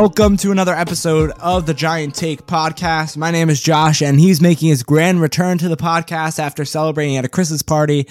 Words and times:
Welcome 0.00 0.38
to 0.38 0.50
another 0.50 0.74
episode 0.74 1.30
of 1.40 1.66
the 1.66 1.74
Giant 1.74 2.14
Take 2.14 2.46
podcast. 2.46 3.18
My 3.18 3.30
name 3.30 3.50
is 3.50 3.60
Josh, 3.60 4.00
and 4.00 4.18
he's 4.18 4.40
making 4.40 4.70
his 4.70 4.82
grand 4.82 5.20
return 5.20 5.58
to 5.58 5.68
the 5.68 5.76
podcast 5.76 6.38
after 6.38 6.64
celebrating 6.64 7.18
at 7.18 7.26
a 7.26 7.28
Christmas 7.28 7.60
party 7.60 8.08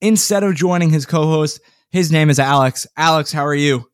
instead 0.00 0.44
of 0.44 0.54
joining 0.54 0.90
his 0.90 1.04
co 1.04 1.24
host. 1.24 1.60
His 1.90 2.12
name 2.12 2.30
is 2.30 2.38
Alex. 2.38 2.86
Alex, 2.96 3.32
how 3.32 3.44
are 3.44 3.56
you? 3.56 3.90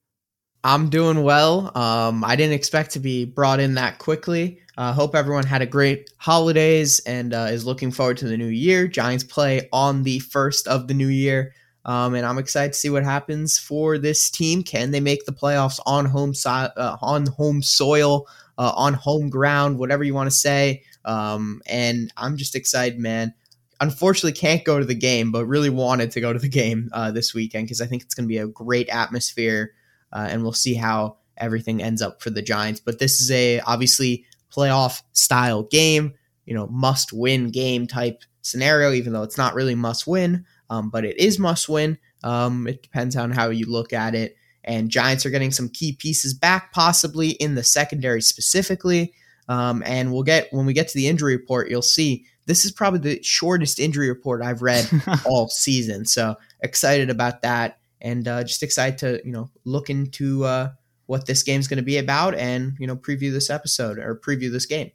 I'm 0.62 0.90
doing 0.90 1.22
well. 1.22 1.72
Um, 1.74 2.22
I 2.22 2.36
didn't 2.36 2.52
expect 2.52 2.90
to 2.90 3.00
be 3.00 3.24
brought 3.24 3.60
in 3.60 3.76
that 3.76 3.98
quickly. 3.98 4.60
Uh, 4.76 4.92
hope 4.92 5.14
everyone 5.14 5.46
had 5.46 5.62
a 5.62 5.66
great 5.66 6.10
holidays 6.18 7.00
and 7.06 7.32
uh, 7.32 7.48
is 7.50 7.64
looking 7.64 7.90
forward 7.90 8.18
to 8.18 8.28
the 8.28 8.36
new 8.36 8.48
year. 8.48 8.86
Giants 8.86 9.24
play 9.24 9.70
on 9.72 10.02
the 10.02 10.18
first 10.18 10.68
of 10.68 10.86
the 10.86 10.92
new 10.92 11.08
year. 11.08 11.54
Um, 11.84 12.14
and 12.14 12.26
I'm 12.26 12.38
excited 12.38 12.72
to 12.72 12.78
see 12.78 12.90
what 12.90 13.04
happens 13.04 13.58
for 13.58 13.98
this 13.98 14.30
team. 14.30 14.62
Can 14.62 14.90
they 14.90 15.00
make 15.00 15.24
the 15.24 15.32
playoffs 15.32 15.80
on 15.86 16.04
home 16.04 16.34
so- 16.34 16.50
uh, 16.50 16.96
on 17.00 17.26
home 17.26 17.62
soil, 17.62 18.26
uh, 18.58 18.72
on 18.76 18.94
home 18.94 19.30
ground, 19.30 19.78
whatever 19.78 20.04
you 20.04 20.14
want 20.14 20.30
to 20.30 20.36
say? 20.36 20.82
Um, 21.04 21.62
and 21.66 22.12
I'm 22.16 22.36
just 22.36 22.54
excited, 22.54 22.98
man. 22.98 23.32
Unfortunately, 23.80 24.32
can't 24.32 24.64
go 24.64 24.78
to 24.78 24.84
the 24.84 24.94
game, 24.94 25.30
but 25.30 25.46
really 25.46 25.70
wanted 25.70 26.10
to 26.10 26.20
go 26.20 26.32
to 26.32 26.38
the 26.38 26.48
game 26.48 26.90
uh, 26.92 27.10
this 27.10 27.32
weekend 27.32 27.66
because 27.66 27.80
I 27.80 27.86
think 27.86 28.02
it's 28.02 28.14
going 28.14 28.26
to 28.26 28.28
be 28.28 28.38
a 28.38 28.48
great 28.48 28.88
atmosphere, 28.88 29.72
uh, 30.12 30.26
and 30.28 30.42
we'll 30.42 30.52
see 30.52 30.74
how 30.74 31.16
everything 31.36 31.82
ends 31.82 32.02
up 32.02 32.20
for 32.20 32.30
the 32.30 32.42
Giants. 32.42 32.80
But 32.80 32.98
this 32.98 33.20
is 33.20 33.30
a 33.30 33.60
obviously 33.60 34.24
playoff 34.52 35.02
style 35.12 35.62
game, 35.62 36.12
you 36.44 36.54
know, 36.54 36.66
must 36.66 37.12
win 37.12 37.50
game 37.50 37.86
type 37.86 38.22
scenario, 38.42 38.92
even 38.92 39.12
though 39.12 39.22
it's 39.22 39.38
not 39.38 39.54
really 39.54 39.76
must 39.76 40.06
win 40.06 40.44
um, 40.70 40.90
but 40.90 41.04
it 41.04 41.18
is 41.18 41.38
must 41.38 41.68
win. 41.68 41.98
Um, 42.24 42.66
it 42.66 42.82
depends 42.82 43.16
on 43.16 43.30
how 43.30 43.50
you 43.50 43.66
look 43.66 43.92
at 43.92 44.14
it. 44.14 44.36
And 44.64 44.90
Giants 44.90 45.24
are 45.24 45.30
getting 45.30 45.50
some 45.50 45.68
key 45.68 45.92
pieces 45.92 46.34
back, 46.34 46.72
possibly 46.72 47.30
in 47.30 47.54
the 47.54 47.64
secondary 47.64 48.20
specifically. 48.20 49.14
Um, 49.48 49.82
and 49.86 50.12
we'll 50.12 50.24
get 50.24 50.48
when 50.52 50.66
we 50.66 50.74
get 50.74 50.88
to 50.88 50.94
the 50.94 51.08
injury 51.08 51.36
report, 51.36 51.70
you'll 51.70 51.80
see 51.80 52.26
this 52.44 52.64
is 52.64 52.72
probably 52.72 53.00
the 53.00 53.22
shortest 53.22 53.78
injury 53.78 54.08
report 54.08 54.42
I've 54.42 54.62
read 54.62 54.88
all 55.26 55.48
season. 55.48 56.04
So 56.04 56.36
excited 56.60 57.08
about 57.08 57.42
that, 57.42 57.78
and 58.00 58.28
uh, 58.28 58.44
just 58.44 58.62
excited 58.62 58.98
to 58.98 59.22
you 59.24 59.32
know 59.32 59.50
look 59.64 59.88
into 59.88 60.44
uh, 60.44 60.70
what 61.06 61.26
this 61.26 61.42
game's 61.42 61.68
going 61.68 61.78
to 61.78 61.82
be 61.82 61.98
about, 61.98 62.34
and 62.34 62.74
you 62.78 62.86
know 62.86 62.96
preview 62.96 63.32
this 63.32 63.48
episode 63.48 63.98
or 63.98 64.16
preview 64.16 64.50
this 64.52 64.66
game. 64.66 64.90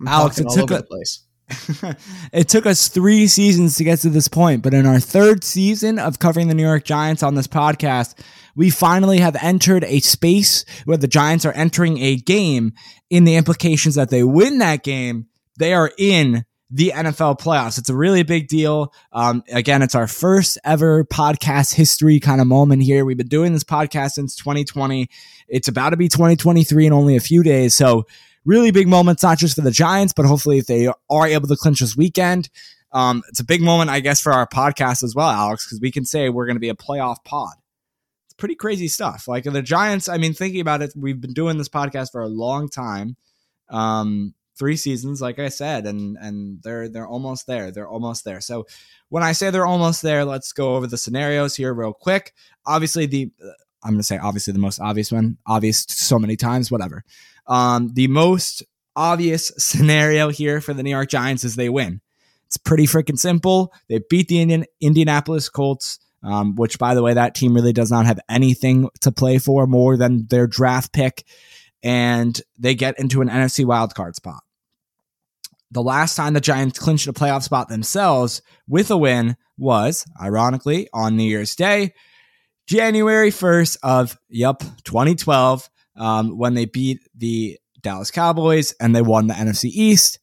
I'm 0.00 0.08
Alex, 0.08 0.38
it 0.38 0.48
took 0.50 0.72
a, 0.72 0.82
place. 0.82 1.22
it 2.32 2.48
took 2.48 2.66
us 2.66 2.88
three 2.88 3.26
seasons 3.26 3.76
to 3.76 3.84
get 3.84 3.98
to 4.00 4.10
this 4.10 4.28
point, 4.28 4.62
but 4.62 4.74
in 4.74 4.86
our 4.86 5.00
third 5.00 5.44
season 5.44 5.98
of 5.98 6.18
covering 6.18 6.48
the 6.48 6.54
New 6.54 6.62
York 6.62 6.84
Giants 6.84 7.22
on 7.22 7.34
this 7.34 7.46
podcast, 7.46 8.18
we 8.56 8.70
finally 8.70 9.18
have 9.18 9.36
entered 9.42 9.84
a 9.84 10.00
space 10.00 10.64
where 10.84 10.96
the 10.96 11.08
Giants 11.08 11.44
are 11.44 11.52
entering 11.52 11.98
a 11.98 12.16
game 12.16 12.72
in 13.10 13.24
the 13.24 13.36
implications 13.36 13.94
that 13.96 14.10
they 14.10 14.24
win 14.24 14.58
that 14.58 14.82
game, 14.82 15.26
they 15.58 15.74
are 15.74 15.92
in 15.98 16.44
the 16.70 16.92
NFL 16.94 17.38
playoffs. 17.38 17.78
It's 17.78 17.90
a 17.90 17.94
really 17.94 18.22
big 18.22 18.48
deal. 18.48 18.92
Um, 19.12 19.44
again, 19.52 19.82
it's 19.82 19.94
our 19.94 20.08
first 20.08 20.58
ever 20.64 21.04
podcast 21.04 21.74
history 21.74 22.18
kind 22.18 22.40
of 22.40 22.46
moment 22.46 22.82
here. 22.82 23.04
We've 23.04 23.16
been 23.16 23.28
doing 23.28 23.52
this 23.52 23.64
podcast 23.64 24.12
since 24.12 24.34
2020. 24.34 25.08
It's 25.46 25.68
about 25.68 25.90
to 25.90 25.96
be 25.96 26.08
2023 26.08 26.86
in 26.86 26.92
only 26.92 27.16
a 27.16 27.20
few 27.20 27.42
days. 27.42 27.74
So 27.74 28.06
really 28.44 28.70
big 28.70 28.88
moments, 28.88 29.22
not 29.22 29.38
just 29.38 29.56
for 29.56 29.62
the 29.62 29.70
Giants, 29.70 30.12
but 30.12 30.26
hopefully 30.26 30.58
if 30.58 30.66
they 30.66 30.88
are 31.10 31.26
able 31.26 31.48
to 31.48 31.56
clinch 31.56 31.80
this 31.80 31.96
weekend. 31.96 32.48
Um, 32.92 33.22
it's 33.28 33.40
a 33.40 33.44
big 33.44 33.60
moment, 33.60 33.90
I 33.90 34.00
guess, 34.00 34.20
for 34.20 34.32
our 34.32 34.46
podcast 34.46 35.02
as 35.02 35.14
well, 35.14 35.28
Alex, 35.28 35.66
because 35.66 35.80
we 35.80 35.90
can 35.90 36.04
say 36.04 36.28
we're 36.28 36.46
going 36.46 36.56
to 36.56 36.60
be 36.60 36.68
a 36.68 36.74
playoff 36.74 37.24
pod. 37.24 37.54
It's 38.26 38.34
pretty 38.34 38.54
crazy 38.54 38.86
stuff. 38.86 39.26
Like 39.26 39.44
the 39.44 39.62
Giants, 39.62 40.08
I 40.08 40.18
mean, 40.18 40.32
thinking 40.32 40.60
about 40.60 40.82
it, 40.82 40.92
we've 40.96 41.20
been 41.20 41.32
doing 41.32 41.58
this 41.58 41.68
podcast 41.68 42.12
for 42.12 42.22
a 42.22 42.28
long 42.28 42.68
time. 42.68 43.16
Um, 43.68 44.34
three 44.56 44.76
seasons, 44.76 45.20
like 45.20 45.38
I 45.38 45.48
said, 45.48 45.86
and 45.86 46.16
and 46.20 46.62
they're 46.62 46.88
they're 46.88 47.06
almost 47.06 47.46
there. 47.46 47.70
They're 47.70 47.88
almost 47.88 48.24
there. 48.24 48.40
So 48.40 48.66
when 49.08 49.22
I 49.22 49.32
say 49.32 49.50
they're 49.50 49.66
almost 49.66 50.02
there, 50.02 50.24
let's 50.24 50.52
go 50.52 50.76
over 50.76 50.86
the 50.86 50.98
scenarios 50.98 51.56
here 51.56 51.74
real 51.74 51.92
quick. 51.92 52.32
Obviously, 52.66 53.06
the 53.06 53.30
I'm 53.82 53.90
going 53.90 53.98
to 53.98 54.04
say 54.04 54.18
obviously 54.18 54.52
the 54.52 54.58
most 54.58 54.80
obvious 54.80 55.12
one, 55.12 55.38
obvious 55.46 55.84
so 55.88 56.18
many 56.18 56.36
times, 56.36 56.70
whatever. 56.70 57.04
Um, 57.46 57.92
the 57.94 58.08
most 58.08 58.62
obvious 58.96 59.52
scenario 59.58 60.28
here 60.28 60.60
for 60.60 60.74
the 60.74 60.82
New 60.82 60.90
York 60.90 61.10
Giants 61.10 61.44
is 61.44 61.56
they 61.56 61.68
win. 61.68 62.00
It's 62.46 62.56
pretty 62.56 62.86
freaking 62.86 63.18
simple. 63.18 63.72
They 63.88 64.00
beat 64.08 64.28
the 64.28 64.40
Indian 64.40 64.64
Indianapolis 64.80 65.48
Colts, 65.48 65.98
um, 66.22 66.54
which, 66.54 66.78
by 66.78 66.94
the 66.94 67.02
way, 67.02 67.14
that 67.14 67.34
team 67.34 67.54
really 67.54 67.72
does 67.72 67.90
not 67.90 68.06
have 68.06 68.20
anything 68.28 68.88
to 69.00 69.10
play 69.10 69.38
for 69.38 69.66
more 69.66 69.96
than 69.96 70.26
their 70.28 70.46
draft 70.46 70.92
pick, 70.92 71.24
and 71.82 72.40
they 72.58 72.74
get 72.74 72.98
into 72.98 73.22
an 73.22 73.28
NFC 73.28 73.64
wildcard 73.64 74.14
spot. 74.14 74.42
The 75.70 75.82
last 75.82 76.14
time 76.14 76.34
the 76.34 76.40
Giants 76.40 76.78
clinched 76.78 77.08
a 77.08 77.12
playoff 77.12 77.42
spot 77.42 77.68
themselves 77.68 78.42
with 78.68 78.90
a 78.90 78.96
win 78.96 79.36
was, 79.58 80.06
ironically, 80.20 80.88
on 80.92 81.16
New 81.16 81.24
Year's 81.24 81.56
Day, 81.56 81.94
January 82.66 83.30
1st 83.30 83.78
of, 83.82 84.16
yup, 84.28 84.62
2012 84.84 85.68
um, 85.96 86.36
when 86.36 86.54
they 86.54 86.66
beat 86.66 87.00
the 87.14 87.58
Dallas 87.80 88.10
Cowboys 88.10 88.74
and 88.80 88.94
they 88.94 89.02
won 89.02 89.26
the 89.26 89.34
NFC 89.34 89.64
East. 89.66 90.18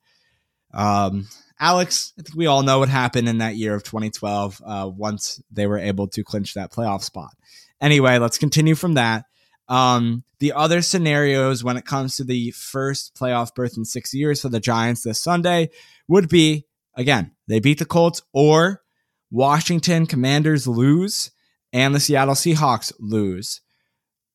Um, 0.74 1.28
Alex, 1.60 2.14
I 2.18 2.24
think 2.24 2.36
we 2.36 2.48
all 2.48 2.64
know 2.64 2.80
what 2.80 2.90
happened 2.90 3.30
in 3.30 3.38
that 3.38 3.56
year 3.56 3.76
of 3.76 3.84
2012 3.84 4.62
uh, 4.66 4.90
once 4.94 5.42
they 5.52 5.68
were 5.68 5.78
able 5.78 6.08
to 6.08 6.24
clinch 6.24 6.56
that 6.56 6.72
playoff 6.72 7.04
spot. 7.04 7.32
Anyway, 7.80 8.18
let's 8.18 8.38
continue 8.38 8.76
from 8.76 8.96
that. 8.96 9.26
Um, 9.68 10.24
the 10.40 10.54
other 10.54 10.82
scenarios 10.82 11.64
when 11.64 11.78
it 11.78 11.86
comes 11.86 12.18
to 12.18 12.24
the 12.24 12.52
first 12.52 13.16
playoff 13.16 13.54
berth 13.54 13.78
in 13.78 13.86
six 13.86 14.14
years 14.14 14.42
for 14.42 14.50
the 14.50 14.60
Giants 14.60 15.04
this 15.04 15.22
Sunday 15.22 15.70
would 16.08 16.28
be 16.28 16.66
again, 16.96 17.32
they 17.48 17.60
beat 17.60 17.80
the 17.80 17.86
Colts 17.86 18.22
or 18.34 18.82
Washington 19.30 20.08
Commanders 20.08 20.68
lose 20.68 21.32
and 21.72 21.96
the 21.96 22.00
Seattle 22.00 22.34
Seahawks 22.34 22.92
lose 23.00 23.62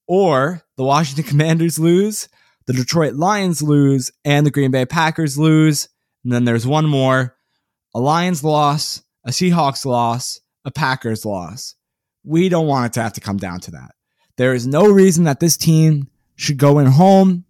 or 0.06 0.62
the 0.76 0.84
Washington 0.84 1.24
Commanders 1.28 1.78
lose, 1.78 2.28
the 2.66 2.72
Detroit 2.72 3.14
Lions 3.14 3.62
lose, 3.62 4.10
and 4.24 4.46
the 4.46 4.50
Green 4.50 4.70
Bay 4.70 4.86
Packers 4.86 5.38
lose. 5.38 5.88
And 6.24 6.32
then 6.32 6.44
there's 6.44 6.66
one 6.66 6.86
more 6.86 7.36
a 7.94 8.00
Lions 8.00 8.44
loss, 8.44 9.02
a 9.24 9.30
Seahawks 9.30 9.86
loss, 9.86 10.40
a 10.64 10.70
Packers 10.70 11.24
loss. 11.24 11.74
We 12.24 12.48
don't 12.48 12.66
want 12.66 12.86
it 12.86 12.92
to 12.94 13.02
have 13.02 13.14
to 13.14 13.20
come 13.20 13.38
down 13.38 13.60
to 13.60 13.70
that. 13.72 13.92
There 14.36 14.52
is 14.52 14.66
no 14.66 14.90
reason 14.90 15.24
that 15.24 15.40
this 15.40 15.56
team 15.56 16.10
should 16.34 16.58
go 16.58 16.78
in 16.78 16.86
home, 16.86 17.44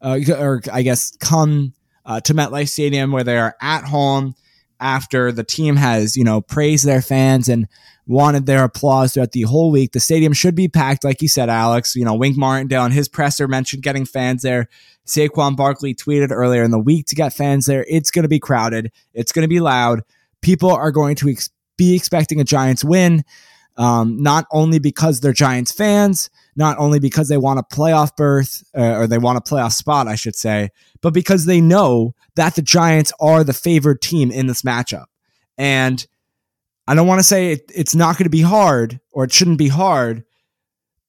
uh, 0.00 0.18
or 0.36 0.62
I 0.72 0.82
guess 0.82 1.16
come 1.18 1.74
uh, 2.04 2.20
to 2.20 2.34
MetLife 2.34 2.68
Stadium 2.68 3.12
where 3.12 3.22
they 3.22 3.38
are 3.38 3.54
at 3.60 3.84
home 3.84 4.34
after 4.80 5.30
the 5.30 5.44
team 5.44 5.76
has, 5.76 6.16
you 6.16 6.24
know, 6.24 6.40
praised 6.40 6.84
their 6.84 7.02
fans 7.02 7.48
and 7.48 7.68
wanted 8.06 8.46
their 8.46 8.64
applause 8.64 9.14
throughout 9.14 9.32
the 9.32 9.42
whole 9.42 9.70
week. 9.70 9.92
The 9.92 10.00
stadium 10.00 10.32
should 10.32 10.54
be 10.54 10.68
packed, 10.68 11.04
like 11.04 11.22
you 11.22 11.28
said, 11.28 11.48
Alex. 11.48 11.96
You 11.96 12.04
know, 12.04 12.14
Wink 12.14 12.36
Martindale 12.36 12.84
and 12.84 12.94
his 12.94 13.08
presser 13.08 13.48
mentioned 13.48 13.82
getting 13.82 14.04
fans 14.04 14.42
there. 14.42 14.68
Saquon 15.06 15.56
Barkley 15.56 15.94
tweeted 15.94 16.30
earlier 16.30 16.62
in 16.62 16.70
the 16.70 16.78
week 16.78 17.06
to 17.06 17.14
get 17.14 17.32
fans 17.32 17.66
there. 17.66 17.84
It's 17.88 18.10
going 18.10 18.22
to 18.24 18.28
be 18.28 18.40
crowded. 18.40 18.92
It's 19.12 19.32
going 19.32 19.44
to 19.44 19.48
be 19.48 19.60
loud. 19.60 20.02
People 20.40 20.70
are 20.70 20.90
going 20.90 21.16
to 21.16 21.30
ex- 21.30 21.50
be 21.76 21.94
expecting 21.94 22.40
a 22.40 22.44
Giants 22.44 22.84
win, 22.84 23.24
um, 23.76 24.22
not 24.22 24.46
only 24.52 24.78
because 24.78 25.20
they're 25.20 25.32
Giants 25.32 25.72
fans, 25.72 26.30
not 26.56 26.78
only 26.78 26.98
because 27.00 27.28
they 27.28 27.36
want 27.36 27.58
a 27.58 27.62
playoff 27.62 28.16
berth 28.16 28.62
uh, 28.76 28.98
or 28.98 29.06
they 29.06 29.18
want 29.18 29.38
a 29.38 29.40
playoff 29.40 29.72
spot, 29.72 30.06
I 30.06 30.14
should 30.14 30.36
say, 30.36 30.70
but 31.00 31.12
because 31.12 31.46
they 31.46 31.60
know 31.60 32.14
that 32.36 32.54
the 32.54 32.62
Giants 32.62 33.12
are 33.20 33.42
the 33.42 33.52
favored 33.52 34.00
team 34.00 34.30
in 34.30 34.46
this 34.46 34.62
matchup. 34.62 35.06
And 35.58 36.06
I 36.86 36.94
don't 36.94 37.06
want 37.06 37.18
to 37.18 37.24
say 37.24 37.52
it, 37.52 37.70
it's 37.74 37.94
not 37.94 38.18
going 38.18 38.24
to 38.24 38.30
be 38.30 38.42
hard 38.42 39.00
or 39.12 39.24
it 39.24 39.32
shouldn't 39.32 39.58
be 39.58 39.68
hard, 39.68 40.24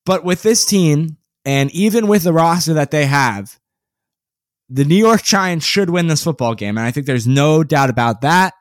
but 0.05 0.23
with 0.23 0.43
this 0.43 0.65
team 0.65 1.17
and 1.43 1.69
even 1.71 2.07
with 2.07 2.23
the 2.23 2.33
roster 2.33 2.73
that 2.73 2.91
they 2.91 3.05
have, 3.05 3.59
the 4.69 4.85
New 4.85 4.95
York 4.95 5.23
Giants 5.23 5.65
should 5.65 5.89
win 5.89 6.07
this 6.07 6.23
football 6.23 6.55
game. 6.55 6.77
And 6.77 6.87
I 6.87 6.91
think 6.91 7.05
there's 7.05 7.27
no 7.27 7.63
doubt 7.63 7.89
about 7.89 8.21
that. 8.21 8.53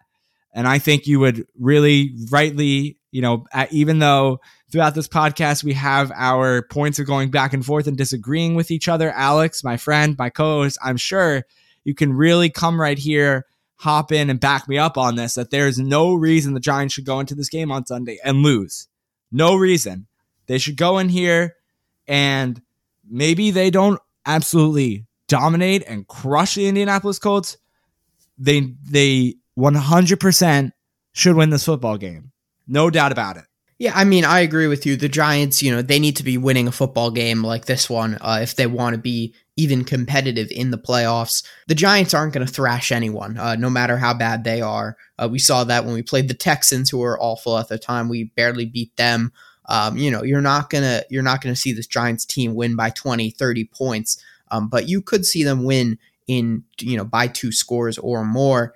And 0.52 0.68
I 0.68 0.78
think 0.78 1.06
you 1.06 1.18
would 1.20 1.46
really 1.58 2.14
rightly, 2.30 2.98
you 3.10 3.22
know, 3.22 3.46
even 3.70 4.00
though 4.00 4.40
throughout 4.70 4.94
this 4.94 5.08
podcast 5.08 5.64
we 5.64 5.72
have 5.72 6.12
our 6.14 6.62
points 6.70 6.98
of 6.98 7.06
going 7.06 7.30
back 7.30 7.52
and 7.52 7.64
forth 7.64 7.86
and 7.86 7.96
disagreeing 7.96 8.54
with 8.54 8.70
each 8.70 8.88
other, 8.88 9.10
Alex, 9.10 9.64
my 9.64 9.76
friend, 9.76 10.16
my 10.18 10.30
co 10.30 10.62
host, 10.62 10.78
I'm 10.82 10.96
sure 10.96 11.44
you 11.84 11.94
can 11.94 12.12
really 12.12 12.50
come 12.50 12.80
right 12.80 12.98
here 12.98 13.46
hop 13.76 14.12
in 14.12 14.30
and 14.30 14.40
back 14.40 14.68
me 14.68 14.78
up 14.78 14.96
on 14.96 15.16
this 15.16 15.34
that 15.34 15.50
there's 15.50 15.78
no 15.78 16.14
reason 16.14 16.54
the 16.54 16.60
Giants 16.60 16.94
should 16.94 17.04
go 17.04 17.20
into 17.20 17.34
this 17.34 17.48
game 17.48 17.70
on 17.70 17.86
Sunday 17.86 18.18
and 18.24 18.42
lose. 18.42 18.88
No 19.30 19.56
reason. 19.56 20.06
They 20.46 20.58
should 20.58 20.76
go 20.76 20.98
in 20.98 21.08
here 21.08 21.56
and 22.06 22.60
maybe 23.08 23.50
they 23.50 23.70
don't 23.70 24.00
absolutely 24.26 25.06
dominate 25.28 25.84
and 25.86 26.06
crush 26.06 26.54
the 26.54 26.68
Indianapolis 26.68 27.18
Colts. 27.18 27.56
They 28.38 28.74
they 28.88 29.36
100% 29.58 30.72
should 31.12 31.36
win 31.36 31.50
this 31.50 31.64
football 31.64 31.96
game. 31.96 32.32
No 32.66 32.90
doubt 32.90 33.12
about 33.12 33.36
it. 33.36 33.44
Yeah, 33.78 33.92
I 33.94 34.04
mean, 34.04 34.24
I 34.24 34.40
agree 34.40 34.68
with 34.68 34.86
you. 34.86 34.96
The 34.96 35.08
Giants, 35.08 35.60
you 35.62 35.70
know, 35.72 35.82
they 35.82 35.98
need 35.98 36.16
to 36.16 36.22
be 36.22 36.38
winning 36.38 36.68
a 36.68 36.72
football 36.72 37.10
game 37.10 37.42
like 37.42 37.64
this 37.64 37.90
one 37.90 38.16
uh, 38.20 38.38
if 38.40 38.54
they 38.54 38.66
want 38.66 38.94
to 38.94 39.00
be 39.00 39.34
even 39.56 39.84
competitive 39.84 40.48
in 40.52 40.70
the 40.70 40.78
playoffs. 40.78 41.44
The 41.66 41.74
Giants 41.74 42.14
aren't 42.14 42.34
going 42.34 42.46
to 42.46 42.52
thrash 42.52 42.92
anyone, 42.92 43.36
uh, 43.36 43.56
no 43.56 43.68
matter 43.68 43.98
how 43.98 44.14
bad 44.14 44.44
they 44.44 44.60
are. 44.60 44.96
Uh, 45.18 45.28
we 45.30 45.40
saw 45.40 45.64
that 45.64 45.84
when 45.84 45.94
we 45.94 46.02
played 46.02 46.28
the 46.28 46.34
Texans, 46.34 46.88
who 46.88 46.98
were 46.98 47.20
awful 47.20 47.58
at 47.58 47.68
the 47.68 47.78
time. 47.78 48.08
We 48.08 48.24
barely 48.36 48.64
beat 48.64 48.96
them. 48.96 49.32
Um, 49.68 49.96
you 49.96 50.10
know, 50.10 50.22
you're 50.22 50.40
not 50.40 50.70
gonna 50.70 51.02
you're 51.10 51.22
not 51.22 51.40
gonna 51.40 51.56
see 51.56 51.72
this 51.72 51.86
Giants 51.86 52.24
team 52.24 52.54
win 52.54 52.76
by 52.76 52.90
20, 52.90 53.30
30 53.30 53.64
points, 53.64 54.22
um, 54.50 54.68
but 54.68 54.88
you 54.88 55.02
could 55.02 55.24
see 55.26 55.42
them 55.42 55.64
win 55.64 55.98
in 56.28 56.62
you 56.80 56.96
know 56.96 57.04
by 57.04 57.26
two 57.26 57.50
scores 57.50 57.98
or 57.98 58.24
more. 58.24 58.74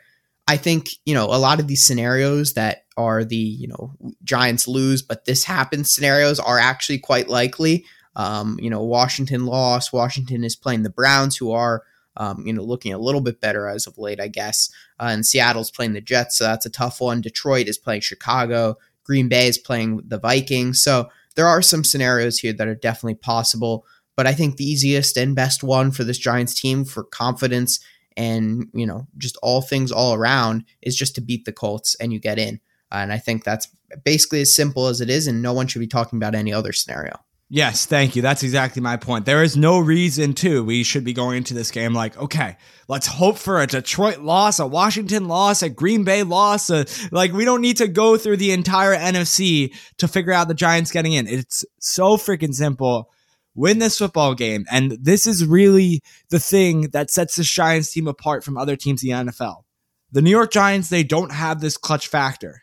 I 0.49 0.57
think 0.57 0.89
you 1.05 1.15
know 1.15 1.27
a 1.27 1.39
lot 1.39 1.61
of 1.61 1.69
these 1.69 1.85
scenarios 1.85 2.55
that 2.55 2.87
are 2.97 3.23
the 3.23 3.37
you 3.37 3.69
know 3.69 3.93
Giants 4.25 4.67
lose, 4.67 5.03
but 5.03 5.27
this 5.27 5.45
happens 5.45 5.93
scenarios 5.93 6.41
are 6.41 6.59
actually 6.59 6.99
quite 6.99 7.29
likely. 7.29 7.85
Um, 8.17 8.59
you 8.61 8.71
know, 8.71 8.83
Washington 8.83 9.47
lost. 9.47 9.93
Washington 9.93 10.43
is 10.43 10.57
playing 10.57 10.83
the 10.83 10.91
Browns, 10.91 11.37
who 11.37 11.53
are 11.53 11.85
um, 12.17 12.45
you 12.47 12.53
know 12.55 12.63
looking 12.63 12.95
a 12.95 12.99
little 12.99 13.21
bit 13.21 13.43
better 13.43 13.69
as 13.69 13.87
of 13.87 13.99
late, 13.99 14.21
I 14.21 14.29
guess. 14.29 14.71
Uh, 14.99 15.11
and 15.11 15.27
Seattle's 15.27 15.71
playing 15.71 15.93
the 15.93 16.01
Jets, 16.01 16.39
so 16.39 16.45
that's 16.45 16.67
a 16.67 16.71
tough 16.71 17.01
one. 17.01 17.21
Detroit 17.21 17.69
is 17.69 17.79
playing 17.79 18.01
Chicago. 18.01 18.79
Green 19.05 19.29
Bay 19.29 19.49
is 19.49 19.59
playing 19.59 20.01
the 20.07 20.19
Vikings. 20.19 20.83
So 20.83 21.11
there 21.37 21.47
are 21.47 21.63
some 21.63 21.85
scenarios 21.85 22.39
here 22.39 22.55
that 22.55 22.69
are 22.69 22.75
definitely 22.75 23.15
possible. 23.15 23.87
But 24.17 24.27
I 24.27 24.33
think 24.33 24.57
the 24.57 24.65
easiest 24.65 25.17
and 25.17 25.37
best 25.37 25.63
one 25.63 25.93
for 25.93 26.05
this 26.05 26.19
Giants 26.19 26.59
team 26.59 26.85
for 26.85 27.05
confidence 27.05 27.79
and, 28.19 28.67
you 28.75 28.85
know, 28.85 29.07
just 29.17 29.39
all 29.43 29.63
things 29.63 29.93
all 29.93 30.13
around 30.13 30.65
is 30.83 30.97
just 30.97 31.15
to 31.15 31.21
beat 31.21 31.45
the 31.45 31.53
Colts 31.53 31.95
and 32.01 32.13
you 32.13 32.19
get 32.19 32.39
in. 32.39 32.61
And 32.91 33.13
I 33.13 33.19
think 33.19 33.45
that's 33.45 33.69
basically 34.05 34.41
as 34.41 34.55
simple 34.55 34.89
as 34.89 35.01
it 35.01 35.09
is. 35.09 35.29
And 35.29 35.41
no 35.41 35.53
one 35.53 35.69
should 35.69 35.79
be 35.79 35.87
talking 35.87 36.19
about 36.19 36.35
any 36.35 36.53
other 36.53 36.73
scenario. 36.73 37.13
Yes, 37.51 37.87
thank 37.87 38.15
you. 38.15 38.21
That's 38.21 38.43
exactly 38.43 38.83
my 38.83 38.99
point. 38.99 39.25
There 39.25 39.43
is 39.43 39.57
no 39.57 39.79
reason 39.79 40.35
to. 40.35 40.63
We 40.63 40.83
should 40.83 41.05
be 41.05 41.15
going 41.15 41.39
into 41.39 41.55
this 41.55 41.71
game 41.71 41.95
like, 41.95 42.15
okay, 42.19 42.59
let's 42.89 43.07
hope 43.07 43.39
for 43.39 43.63
a 43.63 43.67
Detroit 43.67 44.19
loss, 44.19 44.59
a 44.59 44.67
Washington 44.67 45.29
loss, 45.29 45.63
a 45.63 45.71
Green 45.71 46.05
Bay 46.05 46.25
loss. 46.25 46.69
A, 46.69 46.85
like, 47.11 47.33
we 47.33 47.47
don't 47.47 47.63
need 47.63 47.79
to 47.79 47.89
go 47.89 48.19
through 48.19 48.37
the 48.37 48.51
entire 48.51 48.95
NFC 48.95 49.75
to 49.97 50.09
figure 50.09 50.33
out 50.33 50.49
the 50.49 50.55
Giants 50.55 50.91
getting 50.91 51.15
in. 51.15 51.27
It's 51.27 51.65
so 51.79 52.19
freaking 52.19 52.53
simple. 52.53 53.11
Win 53.59 53.81
this 53.81 53.99
football 53.99 54.37
game. 54.37 54.67
And 54.71 54.93
this 54.93 55.27
is 55.27 55.45
really 55.45 56.01
the 56.31 56.39
thing 56.39 56.83
that 56.93 57.11
sets 57.11 57.35
the 57.35 57.43
Giants 57.43 57.93
team 57.93 58.07
apart 58.07 58.45
from 58.45 58.57
other 58.57 58.77
teams 58.77 59.03
in 59.03 59.09
the 59.09 59.33
NFL. 59.33 59.65
The 60.13 60.23
New 60.23 60.31
York 60.31 60.53
Giants, 60.53 60.89
they 60.89 61.03
don't 61.03 61.33
have 61.33 61.61
this 61.61 61.77
clutch 61.77 62.07
factor. 62.07 62.63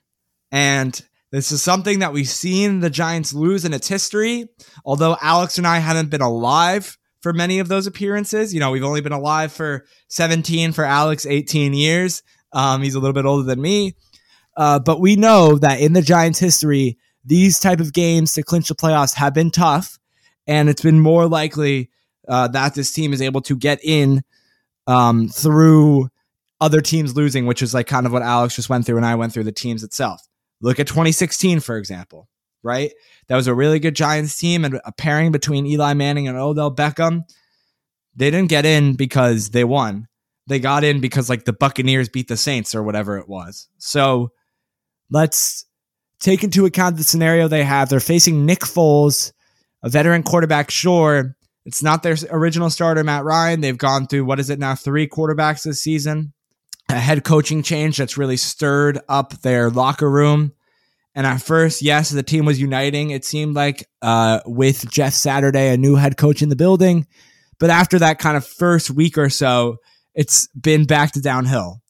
And 0.54 1.00
this 1.32 1.52
is 1.52 1.62
something 1.62 2.00
that 2.00 2.14
we've 2.14 2.30
seen 2.30 2.80
the 2.80 2.90
Giants 2.90 3.34
lose 3.34 3.66
in 3.66 3.74
its 3.74 3.90
history. 3.90 4.48
Although 4.86 5.18
Alex 5.22 5.58
and 5.58 5.68
I 5.68 5.80
haven't 5.80 6.12
been 6.12 6.22
alive 6.22 6.98
for 7.20 7.34
many 7.34 7.60
of 7.60 7.68
those 7.68 7.88
appearances, 7.88 8.54
you 8.54 8.62
know, 8.62 8.72
we've 8.72 8.82
only 8.82 9.02
been 9.02 9.12
alive 9.12 9.52
for 9.52 9.86
17 10.08 10.72
for 10.72 10.86
Alex, 10.86 11.26
18 11.26 11.74
years. 11.74 12.24
Um, 12.54 12.82
he's 12.82 12.96
a 12.96 13.02
little 13.02 13.14
bit 13.14 13.26
older 13.26 13.44
than 13.44 13.62
me. 13.62 13.96
Uh, 14.56 14.80
but 14.80 15.02
we 15.02 15.18
know 15.18 15.58
that 15.58 15.82
in 15.82 15.92
the 15.92 16.02
Giants' 16.02 16.40
history, 16.40 16.98
these 17.26 17.60
type 17.60 17.82
of 17.82 17.92
games 17.92 18.34
to 18.34 18.44
clinch 18.44 18.70
the 18.70 18.76
playoffs 18.76 19.16
have 19.16 19.34
been 19.34 19.52
tough, 19.52 20.00
and 20.48 20.70
it's 20.70 20.82
been 20.82 21.00
more 21.00 21.28
likely 21.28 21.90
uh, 22.28 22.48
that 22.50 22.76
this 22.76 22.92
team 22.92 23.14
is 23.14 23.22
able 23.22 23.42
to 23.42 23.56
get 23.56 23.80
in 23.84 24.24
um, 24.88 25.28
through 25.28 26.10
other 26.62 26.82
teams 26.82 27.16
losing, 27.16 27.46
which 27.46 27.62
is 27.62 27.74
like 27.74 27.88
kind 27.88 28.06
of 28.06 28.12
what 28.12 28.22
Alex 28.22 28.56
just 28.56 28.70
went 28.70 28.86
through 28.86 28.98
and 28.98 29.06
I 29.06 29.16
went 29.16 29.34
through 29.34 29.44
the 29.44 29.52
teams 29.52 29.84
itself. 29.84 30.22
Look 30.62 30.80
at 30.80 30.88
2016, 30.88 31.60
for 31.60 31.78
example, 31.78 32.30
right? 32.64 32.92
That 33.28 33.36
was 33.36 33.48
a 33.48 33.54
really 33.54 33.80
good 33.80 33.96
Giants 33.96 34.38
team 34.38 34.64
and 34.66 34.80
a 34.86 34.92
pairing 34.92 35.32
between 35.32 35.66
Eli 35.66 35.94
Manning 35.94 36.28
and 36.28 36.38
Odell 36.38 36.74
Beckham. 36.74 37.24
They 38.16 38.32
didn't 38.32 38.50
get 38.50 38.66
in 38.66 38.96
because 38.96 39.50
they 39.50 39.64
won. 39.64 40.08
They 40.48 40.60
got 40.60 40.84
in 40.84 41.02
because 41.02 41.30
like 41.30 41.46
the 41.46 41.54
Buccaneers 41.54 42.08
beat 42.08 42.28
the 42.28 42.38
Saints 42.38 42.74
or 42.74 42.84
whatever 42.84 43.18
it 43.18 43.28
was. 43.28 43.68
So 43.78 44.32
let's 45.10 45.66
take 46.20 46.44
into 46.44 46.66
account 46.66 46.98
the 46.98 47.04
scenario 47.04 47.48
they 47.48 47.64
have. 47.64 47.90
They're 47.90 48.00
facing 48.00 48.46
Nick 48.46 48.60
Foles, 48.60 49.34
a 49.86 49.90
veteran 49.90 50.24
quarterback, 50.24 50.72
sure. 50.72 51.38
It's 51.64 51.84
not 51.84 52.04
their 52.04 52.18
original 52.32 52.70
starter, 52.70 53.04
Matt 53.04 53.24
Ryan. 53.24 53.62
They've 53.62 53.78
gone 53.78 54.08
through, 54.08 54.26
what 54.26 54.40
is 54.40 54.50
it 54.50 54.60
now, 54.60 54.76
three 54.76 55.08
quarterbacks 55.08 55.64
this 55.64 55.82
season 55.82 56.34
a 56.90 57.00
head 57.00 57.24
coaching 57.24 57.64
change 57.64 57.98
that's 57.98 58.18
really 58.18 58.38
stirred 58.38 59.00
up 59.10 59.42
their 59.42 59.70
locker 59.70 60.10
room. 60.10 60.54
And 61.16 61.26
at 61.26 61.42
first, 61.42 61.82
yes, 61.82 62.10
the 62.10 62.22
team 62.24 62.46
was 62.46 62.60
uniting. 62.60 63.10
It 63.10 63.26
seemed 63.26 63.56
like 63.56 63.88
uh, 64.02 64.42
with 64.46 64.90
Jeff 64.92 65.14
Saturday, 65.14 65.70
a 65.70 65.78
new 65.78 65.96
head 65.96 66.18
coach 66.18 66.42
in 66.42 66.50
the 66.50 66.56
building. 66.56 67.08
But 67.60 67.70
after 67.70 67.98
that 68.00 68.20
kind 68.20 68.36
of 68.38 68.46
first 68.46 68.92
week 68.92 69.18
or 69.18 69.30
so, 69.30 69.78
it's 70.14 70.48
been 70.50 70.86
back 70.86 71.14
to 71.14 71.22
downhill. 71.22 71.82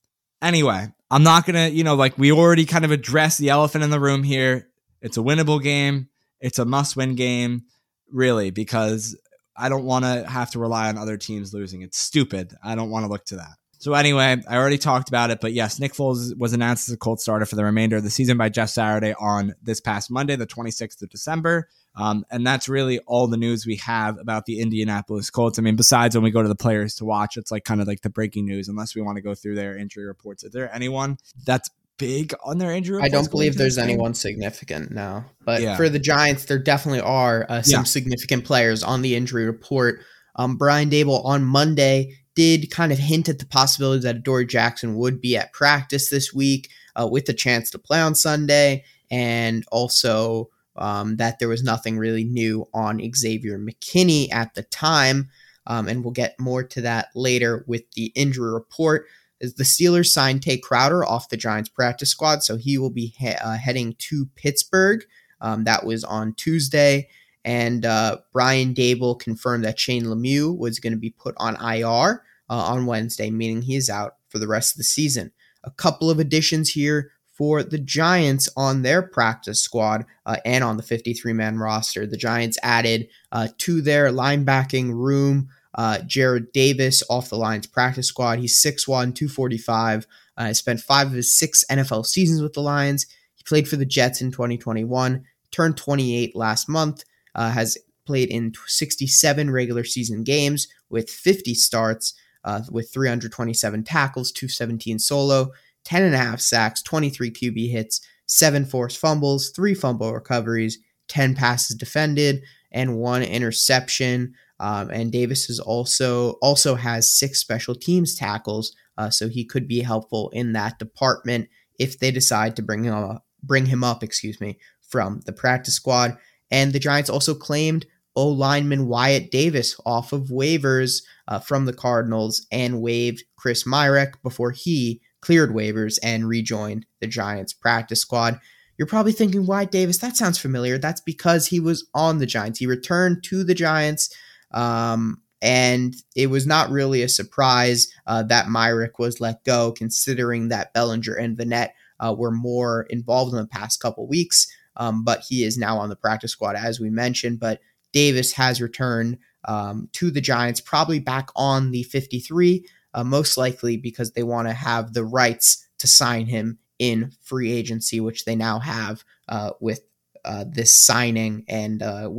Anyway, 0.41 0.87
I'm 1.09 1.23
not 1.23 1.45
going 1.45 1.55
to, 1.55 1.75
you 1.75 1.83
know, 1.83 1.95
like 1.95 2.17
we 2.17 2.31
already 2.31 2.65
kind 2.65 2.85
of 2.85 2.91
addressed 2.91 3.39
the 3.39 3.49
elephant 3.49 3.83
in 3.83 3.89
the 3.89 3.99
room 3.99 4.23
here. 4.23 4.69
It's 5.01 5.17
a 5.17 5.21
winnable 5.21 5.61
game, 5.61 6.09
it's 6.39 6.59
a 6.59 6.65
must 6.65 6.95
win 6.95 7.15
game, 7.15 7.63
really, 8.11 8.51
because 8.51 9.17
I 9.57 9.69
don't 9.69 9.85
want 9.85 10.05
to 10.05 10.25
have 10.27 10.51
to 10.51 10.59
rely 10.59 10.89
on 10.89 10.97
other 10.97 11.17
teams 11.17 11.53
losing. 11.53 11.81
It's 11.81 11.97
stupid. 11.97 12.53
I 12.63 12.75
don't 12.75 12.89
want 12.89 13.05
to 13.05 13.11
look 13.11 13.25
to 13.25 13.37
that. 13.37 13.55
So 13.77 13.93
anyway, 13.93 14.41
I 14.47 14.57
already 14.57 14.77
talked 14.77 15.09
about 15.09 15.29
it, 15.29 15.39
but 15.41 15.53
yes, 15.53 15.79
Nick 15.79 15.93
Foles 15.93 16.35
was 16.37 16.53
announced 16.53 16.89
as 16.89 16.93
a 16.95 16.97
Colts 16.97 17.23
starter 17.23 17.45
for 17.45 17.55
the 17.55 17.63
remainder 17.63 17.97
of 17.97 18.03
the 18.03 18.09
season 18.09 18.37
by 18.37 18.49
Jeff 18.49 18.69
Saturday 18.69 19.13
on 19.19 19.53
this 19.61 19.79
past 19.79 20.09
Monday, 20.09 20.35
the 20.35 20.47
26th 20.47 21.01
of 21.03 21.09
December. 21.09 21.67
Um, 21.95 22.25
and 22.31 22.47
that's 22.47 22.67
really 22.67 22.99
all 22.99 23.27
the 23.27 23.37
news 23.37 23.65
we 23.65 23.75
have 23.77 24.17
about 24.17 24.45
the 24.45 24.59
Indianapolis 24.59 25.29
Colts. 25.29 25.59
I 25.59 25.61
mean, 25.61 25.75
besides 25.75 26.15
when 26.15 26.23
we 26.23 26.31
go 26.31 26.41
to 26.41 26.47
the 26.47 26.55
players 26.55 26.95
to 26.95 27.05
watch, 27.05 27.37
it's 27.37 27.51
like 27.51 27.63
kind 27.63 27.79
of 27.79 27.87
like 27.87 28.01
the 28.01 28.09
breaking 28.09 28.45
news, 28.45 28.67
unless 28.67 28.95
we 28.95 29.01
want 29.01 29.17
to 29.17 29.21
go 29.21 29.35
through 29.35 29.55
their 29.55 29.77
injury 29.77 30.05
reports. 30.05 30.43
Is 30.43 30.51
there 30.51 30.73
anyone 30.73 31.17
that's 31.45 31.69
big 31.97 32.33
on 32.43 32.57
their 32.57 32.71
injury 32.71 33.01
I 33.01 33.09
don't 33.09 33.29
believe 33.29 33.57
there's 33.57 33.77
anyone 33.77 34.13
significant 34.13 34.91
now. 34.91 35.25
But 35.43 35.61
yeah. 35.61 35.77
for 35.77 35.89
the 35.89 35.99
Giants, 35.99 36.45
there 36.45 36.59
definitely 36.59 37.01
are 37.01 37.45
uh, 37.49 37.61
some 37.61 37.81
yeah. 37.81 37.83
significant 37.83 38.45
players 38.45 38.83
on 38.83 39.01
the 39.01 39.15
injury 39.15 39.45
report. 39.45 40.01
Um, 40.35 40.57
Brian 40.57 40.89
Daboll 40.89 41.23
on 41.25 41.43
Monday 41.43 42.17
did 42.35 42.69
kind 42.69 42.91
of 42.91 42.99
hint 42.99 43.29
at 43.29 43.39
the 43.39 43.45
possibility 43.45 44.01
that 44.01 44.17
Adoree 44.17 44.45
Jackson 44.45 44.95
would 44.95 45.21
be 45.21 45.37
at 45.37 45.53
practice 45.53 46.09
this 46.09 46.33
week 46.33 46.69
uh, 46.95 47.07
with 47.07 47.25
the 47.25 47.33
chance 47.33 47.71
to 47.71 47.79
play 47.79 48.01
on 48.01 48.13
Sunday, 48.13 48.83
and 49.09 49.63
also 49.71 50.49
um, 50.75 51.15
that 51.17 51.39
there 51.39 51.47
was 51.47 51.63
nothing 51.63 51.97
really 51.97 52.25
new 52.25 52.67
on 52.73 53.01
Xavier 53.15 53.57
McKinney 53.57 54.31
at 54.33 54.53
the 54.55 54.63
time. 54.63 55.29
Um, 55.67 55.87
and 55.87 56.03
we'll 56.03 56.11
get 56.11 56.39
more 56.39 56.63
to 56.63 56.81
that 56.81 57.07
later 57.15 57.63
with 57.67 57.89
the 57.91 58.11
injury 58.15 58.51
report. 58.53 59.07
The 59.53 59.63
Steelers 59.63 60.07
signed 60.07 60.41
Tae 60.41 60.57
Crowder 60.57 61.05
off 61.05 61.29
the 61.29 61.37
Giants 61.37 61.69
practice 61.69 62.09
squad, 62.09 62.43
so 62.43 62.57
he 62.57 62.77
will 62.77 62.89
be 62.89 63.13
he- 63.17 63.29
uh, 63.29 63.57
heading 63.57 63.95
to 63.99 64.25
Pittsburgh. 64.35 65.05
Um, 65.41 65.63
that 65.65 65.85
was 65.85 66.03
on 66.03 66.33
Tuesday. 66.33 67.07
And 67.43 67.85
uh, 67.85 68.17
Brian 68.33 68.73
Daboll 68.73 69.19
confirmed 69.19 69.63
that 69.65 69.79
Shane 69.79 70.05
Lemieux 70.05 70.57
was 70.57 70.79
going 70.79 70.93
to 70.93 70.99
be 70.99 71.11
put 71.11 71.35
on 71.37 71.55
IR 71.55 72.23
uh, 72.49 72.53
on 72.53 72.87
Wednesday, 72.87 73.29
meaning 73.29 73.61
he 73.61 73.75
is 73.75 73.89
out 73.89 74.15
for 74.29 74.39
the 74.39 74.47
rest 74.47 74.73
of 74.73 74.77
the 74.77 74.83
season. 74.83 75.31
A 75.63 75.69
couple 75.71 76.09
of 76.09 76.19
additions 76.19 76.71
here 76.71 77.11
for 77.35 77.61
the 77.63 77.77
Giants 77.77 78.49
on 78.55 78.81
their 78.81 79.01
practice 79.01 79.61
squad 79.61 80.05
uh, 80.25 80.37
and 80.45 80.63
on 80.63 80.77
the 80.77 80.83
53 80.83 81.33
man 81.33 81.59
roster. 81.59 82.07
The 82.07 82.17
Giants 82.17 82.57
added 82.63 83.09
uh, 83.31 83.49
to 83.59 83.81
their 83.81 84.09
linebacking 84.09 84.93
room 84.93 85.49
uh, 85.75 85.99
Jarrad 86.05 86.51
Davis 86.53 87.03
off 87.09 87.29
the 87.29 87.37
Lions 87.37 87.67
practice 87.67 88.07
squad. 88.07 88.39
He's 88.39 88.61
6'1, 88.61 89.15
245. 89.15 90.07
Uh, 90.37 90.53
spent 90.53 90.81
five 90.81 91.07
of 91.07 91.13
his 91.13 91.33
six 91.33 91.63
NFL 91.69 92.05
seasons 92.05 92.41
with 92.41 92.53
the 92.53 92.61
Lions. 92.61 93.05
He 93.35 93.43
played 93.43 93.67
for 93.67 93.75
the 93.75 93.85
Jets 93.85 94.21
in 94.21 94.31
2021, 94.31 95.23
turned 95.51 95.77
28 95.77 96.35
last 96.35 96.67
month, 96.67 97.03
uh, 97.35 97.51
has 97.51 97.77
played 98.05 98.29
in 98.29 98.53
67 98.67 99.51
regular 99.51 99.83
season 99.83 100.23
games 100.23 100.67
with 100.89 101.09
50 101.09 101.53
starts 101.53 102.13
uh, 102.43 102.61
with 102.71 102.91
327 102.91 103.83
tackles, 103.83 104.31
217 104.31 104.99
solo, 104.99 105.51
10 105.83 106.03
and 106.03 106.15
a 106.15 106.19
half 106.19 106.39
sacks, 106.39 106.81
23 106.81 107.31
QB 107.31 107.71
hits, 107.71 108.01
seven 108.27 108.65
forced 108.65 108.97
fumbles, 108.97 109.49
three 109.49 109.73
fumble 109.73 110.13
recoveries, 110.13 110.79
10 111.07 111.35
passes 111.35 111.75
defended, 111.75 112.43
and 112.75 112.97
one 112.97 113.23
interception. 113.23 114.35
Um, 114.59 114.91
and 114.91 115.11
Davis 115.11 115.49
is 115.49 115.59
also 115.59 116.33
also 116.41 116.75
has 116.75 117.11
six 117.11 117.39
special 117.39 117.73
teams 117.73 118.13
tackles, 118.13 118.75
uh, 118.97 119.09
so 119.09 119.27
he 119.27 119.43
could 119.43 119.67
be 119.67 119.79
helpful 119.79 120.29
in 120.33 120.53
that 120.53 120.77
department 120.77 121.49
if 121.79 121.97
they 121.97 122.11
decide 122.11 122.55
to 122.55 122.61
bring 122.61 122.83
him 122.83 122.93
up, 122.93 123.25
bring 123.41 123.65
him 123.65 123.83
up, 123.83 124.03
excuse 124.03 124.39
me, 124.39 124.59
from 124.87 125.21
the 125.25 125.33
practice 125.33 125.73
squad. 125.73 126.17
And 126.51 126.71
the 126.71 126.79
Giants 126.79 127.09
also 127.09 127.33
claimed 127.33 127.87
O 128.15 128.27
lineman 128.27 128.87
Wyatt 128.87 129.31
Davis 129.31 129.75
off 129.85 130.13
of 130.13 130.29
waivers 130.29 131.01
uh, 131.27 131.39
from 131.39 131.65
the 131.65 131.73
Cardinals 131.73 132.45
and 132.51 132.81
waived 132.81 133.23
Chris 133.35 133.65
Myarick 133.65 134.13
before 134.23 134.51
he 134.51 135.01
cleared 135.21 135.49
waivers 135.49 135.97
and 136.03 136.29
rejoined 136.29 136.85
the 137.01 137.07
Giants 137.07 137.51
practice 137.51 137.99
squad. 137.99 138.39
You're 138.77 138.87
probably 138.87 139.13
thinking, 139.13 139.45
why 139.45 139.65
Davis, 139.65 139.99
that 139.99 140.17
sounds 140.17 140.37
familiar. 140.37 140.77
That's 140.77 141.01
because 141.01 141.47
he 141.47 141.59
was 141.59 141.87
on 141.93 142.19
the 142.19 142.25
Giants. 142.25 142.59
He 142.59 142.67
returned 142.67 143.23
to 143.25 143.43
the 143.43 143.53
Giants. 143.53 144.13
Um, 144.51 145.21
and 145.41 145.95
it 146.15 146.27
was 146.27 146.47
not 146.47 146.69
really 146.69 147.01
a 147.01 147.09
surprise 147.09 147.87
uh, 148.07 148.23
that 148.23 148.47
Myarick 148.47 148.99
was 148.99 149.21
let 149.21 149.43
go, 149.43 149.71
considering 149.71 150.49
that 150.49 150.73
Bellinger 150.73 151.13
and 151.13 151.37
Vannett 151.37 151.69
uh, 151.99 152.13
were 152.17 152.31
more 152.31 152.83
involved 152.89 153.33
in 153.33 153.39
the 153.39 153.47
past 153.47 153.79
couple 153.79 154.07
weeks. 154.07 154.47
Um, 154.77 155.03
but 155.03 155.21
he 155.27 155.43
is 155.43 155.57
now 155.57 155.77
on 155.77 155.89
the 155.89 155.95
practice 155.95 156.31
squad, 156.31 156.55
as 156.55 156.79
we 156.79 156.89
mentioned. 156.89 157.39
But 157.39 157.61
Davis 157.93 158.33
has 158.33 158.61
returned 158.61 159.17
um, 159.45 159.89
to 159.93 160.11
the 160.11 160.21
Giants, 160.21 160.59
probably 160.59 160.99
back 160.99 161.29
on 161.35 161.71
the 161.71 161.83
53, 161.83 162.65
uh, 162.93 163.03
most 163.03 163.37
likely 163.37 163.77
because 163.77 164.11
they 164.11 164.23
want 164.23 164.47
to 164.47 164.53
have 164.53 164.93
the 164.93 165.05
rights 165.05 165.65
to 165.77 165.87
sign 165.87 166.25
him 166.25 166.57
in 166.79 167.11
free 167.21 167.51
agency, 167.51 167.99
which 167.99 168.25
they 168.25 168.35
now 168.35 168.59
have 168.59 169.03
uh, 169.29 169.51
with 169.59 169.81
uh, 170.23 170.45
this 170.47 170.73
signing 170.73 171.45
and 171.47 171.83
uh, 171.83 172.09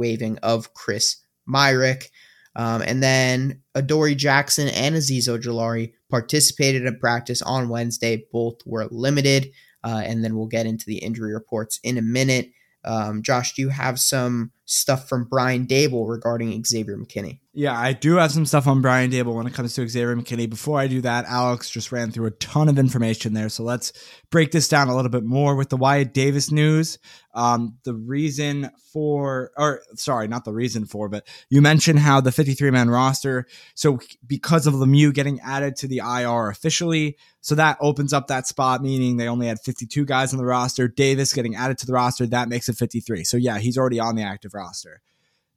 of 0.42 0.74
Chris 0.74 1.16
Myarick. 1.48 2.08
Um, 2.54 2.82
and 2.82 3.02
then 3.02 3.62
Adoree 3.74 4.14
Jackson 4.14 4.68
and 4.68 4.94
Azeez 4.94 5.28
Ojulari 5.28 5.92
participated 6.08 6.86
in 6.86 6.98
practice 6.98 7.42
on 7.42 7.68
Wednesday. 7.68 8.24
Both 8.32 8.60
were 8.64 8.86
limited. 8.90 9.50
Uh, 9.84 10.02
and 10.04 10.24
then 10.24 10.36
we'll 10.36 10.46
get 10.46 10.66
into 10.66 10.86
the 10.86 10.98
injury 10.98 11.32
reports 11.34 11.78
in 11.84 11.98
a 11.98 12.02
minute. 12.02 12.50
Um, 12.84 13.22
Josh, 13.22 13.54
do 13.54 13.62
you 13.62 13.68
have 13.68 14.00
some 14.00 14.52
stuff 14.64 15.08
from 15.08 15.24
Brian 15.24 15.66
Daboll 15.66 16.08
regarding 16.08 16.64
Xavier 16.64 16.96
McKinney? 16.96 17.40
Yeah, 17.58 17.72
I 17.72 17.94
do 17.94 18.16
have 18.16 18.32
some 18.32 18.44
stuff 18.44 18.66
on 18.66 18.82
Brian 18.82 19.10
Daboll 19.10 19.34
when 19.34 19.46
it 19.46 19.54
comes 19.54 19.72
to 19.76 19.88
Xavier 19.88 20.14
McKinney. 20.14 20.46
Before 20.46 20.78
I 20.78 20.88
do 20.88 21.00
that, 21.00 21.24
Alex 21.24 21.70
just 21.70 21.90
ran 21.90 22.12
through 22.12 22.26
a 22.26 22.32
ton 22.32 22.68
of 22.68 22.78
information 22.78 23.32
there. 23.32 23.48
So 23.48 23.62
let's 23.62 23.94
break 24.30 24.50
this 24.50 24.68
down 24.68 24.88
a 24.88 24.94
little 24.94 25.10
bit 25.10 25.24
more 25.24 25.56
with 25.56 25.70
the 25.70 25.78
Wyatt 25.78 26.12
Davis 26.12 26.52
news. 26.52 26.98
Um, 27.34 27.78
the 27.84 27.94
reason 27.94 28.70
for, 28.92 29.52
or 29.56 29.80
sorry, 29.94 30.28
not 30.28 30.44
the 30.44 30.52
reason 30.52 30.84
for, 30.84 31.08
but 31.08 31.26
you 31.48 31.62
mentioned 31.62 31.98
how 31.98 32.20
the 32.20 32.30
53 32.30 32.70
man 32.72 32.90
roster. 32.90 33.46
So 33.74 34.00
because 34.26 34.66
of 34.66 34.74
Lemieux 34.74 35.14
getting 35.14 35.40
added 35.40 35.76
to 35.76 35.88
the 35.88 36.02
IR 36.04 36.50
officially, 36.50 37.16
so 37.40 37.54
that 37.54 37.78
opens 37.80 38.12
up 38.12 38.26
that 38.26 38.46
spot, 38.46 38.82
meaning 38.82 39.16
they 39.16 39.28
only 39.28 39.46
had 39.46 39.60
52 39.60 40.04
guys 40.04 40.34
on 40.34 40.38
the 40.38 40.44
roster. 40.44 40.88
Davis 40.88 41.32
getting 41.32 41.56
added 41.56 41.78
to 41.78 41.86
the 41.86 41.94
roster, 41.94 42.26
that 42.26 42.50
makes 42.50 42.68
it 42.68 42.76
53. 42.76 43.24
So 43.24 43.38
yeah, 43.38 43.56
he's 43.56 43.78
already 43.78 43.98
on 43.98 44.14
the 44.14 44.24
active 44.24 44.52
roster. 44.52 45.00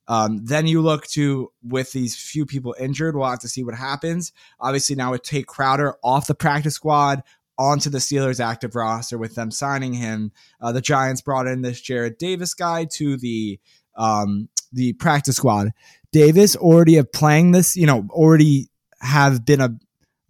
Um, 0.09 0.43
then 0.43 0.65
you 0.65 0.81
look 0.81 1.05
to 1.09 1.51
with 1.63 1.91
these 1.93 2.15
few 2.15 2.45
people 2.45 2.75
injured, 2.79 3.15
we'll 3.15 3.29
have 3.29 3.39
to 3.39 3.47
see 3.47 3.63
what 3.63 3.75
happens. 3.75 4.33
Obviously, 4.59 4.95
now 4.95 5.11
with 5.11 5.23
Tae 5.23 5.43
Crowder 5.43 5.95
off 6.03 6.27
the 6.27 6.35
practice 6.35 6.73
squad 6.73 7.23
onto 7.59 7.89
the 7.89 7.99
Steelers 7.99 8.43
active 8.43 8.75
roster 8.75 9.17
with 9.17 9.35
them 9.35 9.51
signing 9.51 9.93
him. 9.93 10.31
Uh, 10.59 10.71
the 10.71 10.81
Giants 10.81 11.21
brought 11.21 11.45
in 11.45 11.61
this 11.61 11.79
Jarrad 11.79 12.17
Davis 12.17 12.55
guy 12.55 12.85
to 12.93 13.17
the 13.17 13.59
um, 13.95 14.49
the 14.73 14.93
practice 14.93 15.35
squad. 15.35 15.71
Davis 16.11 16.55
already 16.55 16.95
have 16.95 17.11
playing 17.11 17.51
this, 17.51 17.75
you 17.75 17.85
know, 17.85 18.07
already 18.09 18.69
have 19.01 19.45
been 19.45 19.61
a 19.61 19.69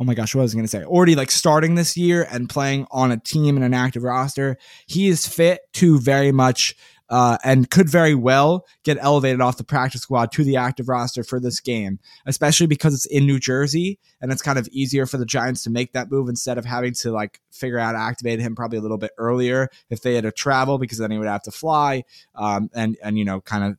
oh 0.01 0.05
my 0.05 0.13
gosh, 0.13 0.33
what 0.33 0.41
was 0.41 0.53
I 0.53 0.55
going 0.55 0.65
to 0.65 0.69
say? 0.69 0.83
Already 0.83 1.15
like 1.15 1.29
starting 1.29 1.75
this 1.75 1.98
year 1.98 2.27
and 2.31 2.50
playing 2.50 2.88
on 2.89 3.12
a 3.12 3.17
team 3.17 3.57
and 3.57 3.65
an 3.65 3.74
active 3.74 4.03
roster. 4.03 4.57
He 4.88 5.07
is 5.07 5.27
fit 5.27 5.62
to 5.74 6.00
very 6.00 6.31
much 6.31 6.75
uh, 7.10 7.38
and 7.44 7.70
could 7.70 7.89
very 7.89 8.16
well 8.16 8.66
get 8.84 8.98
elevated 9.01 9.42
off 9.42 9.58
the 9.58 9.63
practice 9.63 10.01
squad 10.01 10.32
to 10.32 10.44
the 10.44 10.58
active 10.58 10.88
roster 10.88 11.24
for 11.24 11.39
this 11.39 11.60
game, 11.60 12.00
especially 12.25 12.68
because 12.68 12.94
it's 12.94 13.06
in 13.06 13.25
New 13.25 13.39
Jersey 13.39 14.00
and 14.22 14.32
it's 14.32 14.42
kind 14.42 14.60
of 14.60 14.68
easier 14.72 15.06
for 15.06 15.18
the 15.18 15.25
Giants 15.25 15.63
to 15.63 15.70
make 15.70 15.94
that 15.94 16.12
move 16.12 16.30
instead 16.30 16.58
of 16.58 16.66
having 16.66 16.94
to 16.94 17.12
like 17.12 17.39
figure 17.51 17.80
out 17.80 17.96
activate 17.96 18.39
him 18.39 18.56
probably 18.56 18.78
a 18.78 18.82
little 18.82 18.98
bit 18.98 19.12
earlier 19.18 19.70
if 19.89 20.01
they 20.01 20.16
had 20.16 20.24
to 20.24 20.32
travel 20.32 20.78
because 20.78 20.98
then 20.98 21.12
he 21.12 21.18
would 21.18 21.28
have 21.28 21.44
to 21.44 21.51
fly 21.51 22.04
um, 22.36 22.70
and 22.74 22.98
and 23.04 23.18
you 23.18 23.25
know 23.25 23.42
kind 23.42 23.63
of 23.63 23.78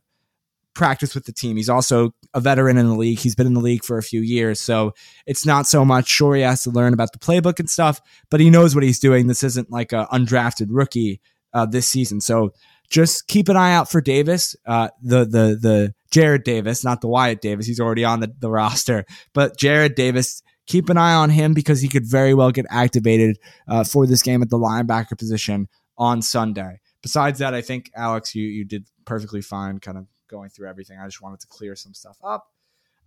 practice 0.73 1.13
with 1.15 1.25
the 1.25 1.33
team. 1.33 1.57
He's 1.57 1.69
also 1.69 2.13
a 2.33 2.39
veteran 2.39 2.77
in 2.77 2.87
the 2.87 2.95
league. 2.95 3.19
He's 3.19 3.35
been 3.35 3.47
in 3.47 3.53
the 3.53 3.59
league 3.59 3.83
for 3.83 3.97
a 3.97 4.03
few 4.03 4.21
years. 4.21 4.59
So 4.59 4.93
it's 5.25 5.45
not 5.45 5.67
so 5.67 5.83
much 5.83 6.07
sure 6.07 6.35
he 6.35 6.41
has 6.41 6.63
to 6.63 6.69
learn 6.69 6.93
about 6.93 7.11
the 7.11 7.19
playbook 7.19 7.59
and 7.59 7.69
stuff, 7.69 7.99
but 8.29 8.39
he 8.39 8.49
knows 8.49 8.73
what 8.73 8.83
he's 8.83 8.99
doing. 8.99 9.27
This 9.27 9.43
isn't 9.43 9.69
like 9.69 9.91
a 9.91 10.07
undrafted 10.13 10.67
rookie 10.69 11.19
uh, 11.53 11.65
this 11.65 11.87
season. 11.87 12.21
So 12.21 12.53
just 12.91 13.27
keep 13.27 13.47
an 13.49 13.55
eye 13.55 13.73
out 13.73 13.89
for 13.89 14.01
Davis, 14.01 14.55
uh, 14.67 14.89
the 15.01 15.19
the 15.19 15.57
the 15.59 15.93
Jarrad 16.11 16.43
Davis, 16.43 16.83
not 16.83 17.01
the 17.01 17.07
Wyatt 17.07 17.41
Davis. 17.41 17.65
He's 17.65 17.79
already 17.79 18.03
on 18.03 18.19
the, 18.19 18.31
the 18.37 18.51
roster, 18.51 19.05
but 19.33 19.57
Jarrad 19.57 19.95
Davis. 19.95 20.43
Keep 20.67 20.89
an 20.89 20.97
eye 20.97 21.15
on 21.15 21.31
him 21.31 21.53
because 21.53 21.81
he 21.81 21.89
could 21.89 22.05
very 22.05 22.33
well 22.33 22.51
get 22.51 22.65
activated 22.69 23.37
uh, 23.67 23.83
for 23.83 24.05
this 24.05 24.21
game 24.21 24.41
at 24.41 24.49
the 24.49 24.59
linebacker 24.59 25.17
position 25.17 25.67
on 25.97 26.21
Sunday. 26.21 26.79
Besides 27.01 27.39
that, 27.39 27.53
I 27.53 27.61
think 27.61 27.91
Alex, 27.95 28.35
you 28.35 28.43
you 28.43 28.63
did 28.63 28.85
perfectly 29.05 29.41
fine, 29.41 29.79
kind 29.79 29.97
of 29.97 30.05
going 30.29 30.49
through 30.49 30.69
everything. 30.69 30.99
I 30.99 31.05
just 31.05 31.21
wanted 31.21 31.39
to 31.41 31.47
clear 31.47 31.75
some 31.75 31.93
stuff 31.93 32.17
up. 32.23 32.47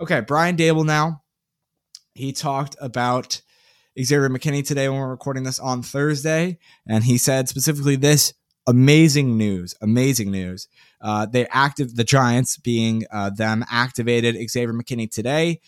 Okay, 0.01 0.21
Brian 0.21 0.57
Daboll 0.57 0.85
now. 0.85 1.23
He 2.15 2.33
talked 2.33 2.77
about 2.81 3.41
Xavier 3.99 4.29
McKinney 4.29 4.67
today 4.67 4.89
when 4.89 4.99
we're 4.99 5.09
recording 5.09 5.45
this 5.45 5.59
on 5.59 5.83
Thursday, 5.83 6.59
and 6.87 7.05
he 7.05 7.17
said 7.17 7.49
specifically 7.49 7.97
this 7.97 8.35
amazing 8.67 9.37
news, 9.37 9.75
amazing 9.81 10.31
news. 10.31 10.69
Uh, 11.01 11.27
they 11.27 11.47
active 11.47 11.97
the 11.97 12.05
Giants 12.05 12.57
being 12.57 13.05
uh, 13.11 13.31
them 13.31 13.65
activated 13.71 14.37
Xavier 14.51 14.73
McKinney 14.73 15.11
today, 15.11 15.61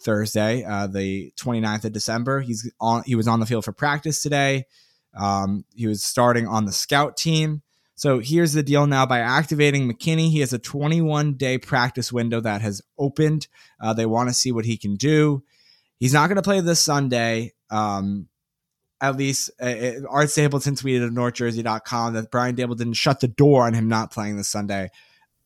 Thursday, 0.00 0.64
uh, 0.64 0.86
the 0.86 1.32
29th 1.36 1.84
of 1.84 1.92
December. 1.92 2.40
He's 2.40 2.70
on. 2.80 3.02
He 3.04 3.14
was 3.14 3.28
on 3.28 3.40
the 3.40 3.46
field 3.46 3.64
for 3.64 3.72
practice 3.72 4.22
today. 4.22 4.64
Um, 5.16 5.64
he 5.74 5.86
was 5.86 6.02
starting 6.02 6.46
on 6.46 6.64
the 6.64 6.72
scout 6.72 7.16
team. 7.16 7.62
So 7.94 8.20
here's 8.20 8.52
the 8.52 8.62
deal 8.62 8.86
now 8.86 9.06
by 9.06 9.18
activating 9.18 9.90
McKinney, 9.90 10.30
he 10.30 10.38
has 10.38 10.52
a 10.52 10.58
21 10.58 11.34
day 11.34 11.58
practice 11.58 12.12
window 12.12 12.40
that 12.40 12.60
has 12.60 12.80
opened. 12.96 13.48
Uh, 13.80 13.92
they 13.92 14.06
want 14.06 14.28
to 14.28 14.34
see 14.34 14.52
what 14.52 14.64
he 14.64 14.76
can 14.76 14.94
do. 14.94 15.42
He's 15.98 16.12
not 16.12 16.28
going 16.28 16.36
to 16.36 16.42
play 16.42 16.60
this 16.60 16.80
Sunday. 16.80 17.54
Um, 17.70 18.28
at 19.00 19.16
least 19.16 19.50
uh, 19.60 19.64
uh 19.64 19.92
Art 20.08 20.30
Stapleton 20.30 20.74
tweeted 20.74 21.06
at 21.06 21.12
NorthJersey.com 21.12 22.14
that 22.14 22.30
Brian 22.30 22.56
Daboll 22.56 22.76
didn't 22.76 22.94
shut 22.94 23.20
the 23.20 23.28
door 23.28 23.66
on 23.66 23.74
him 23.74 23.88
not 23.88 24.12
playing 24.12 24.36
this 24.36 24.48
Sunday. 24.48 24.90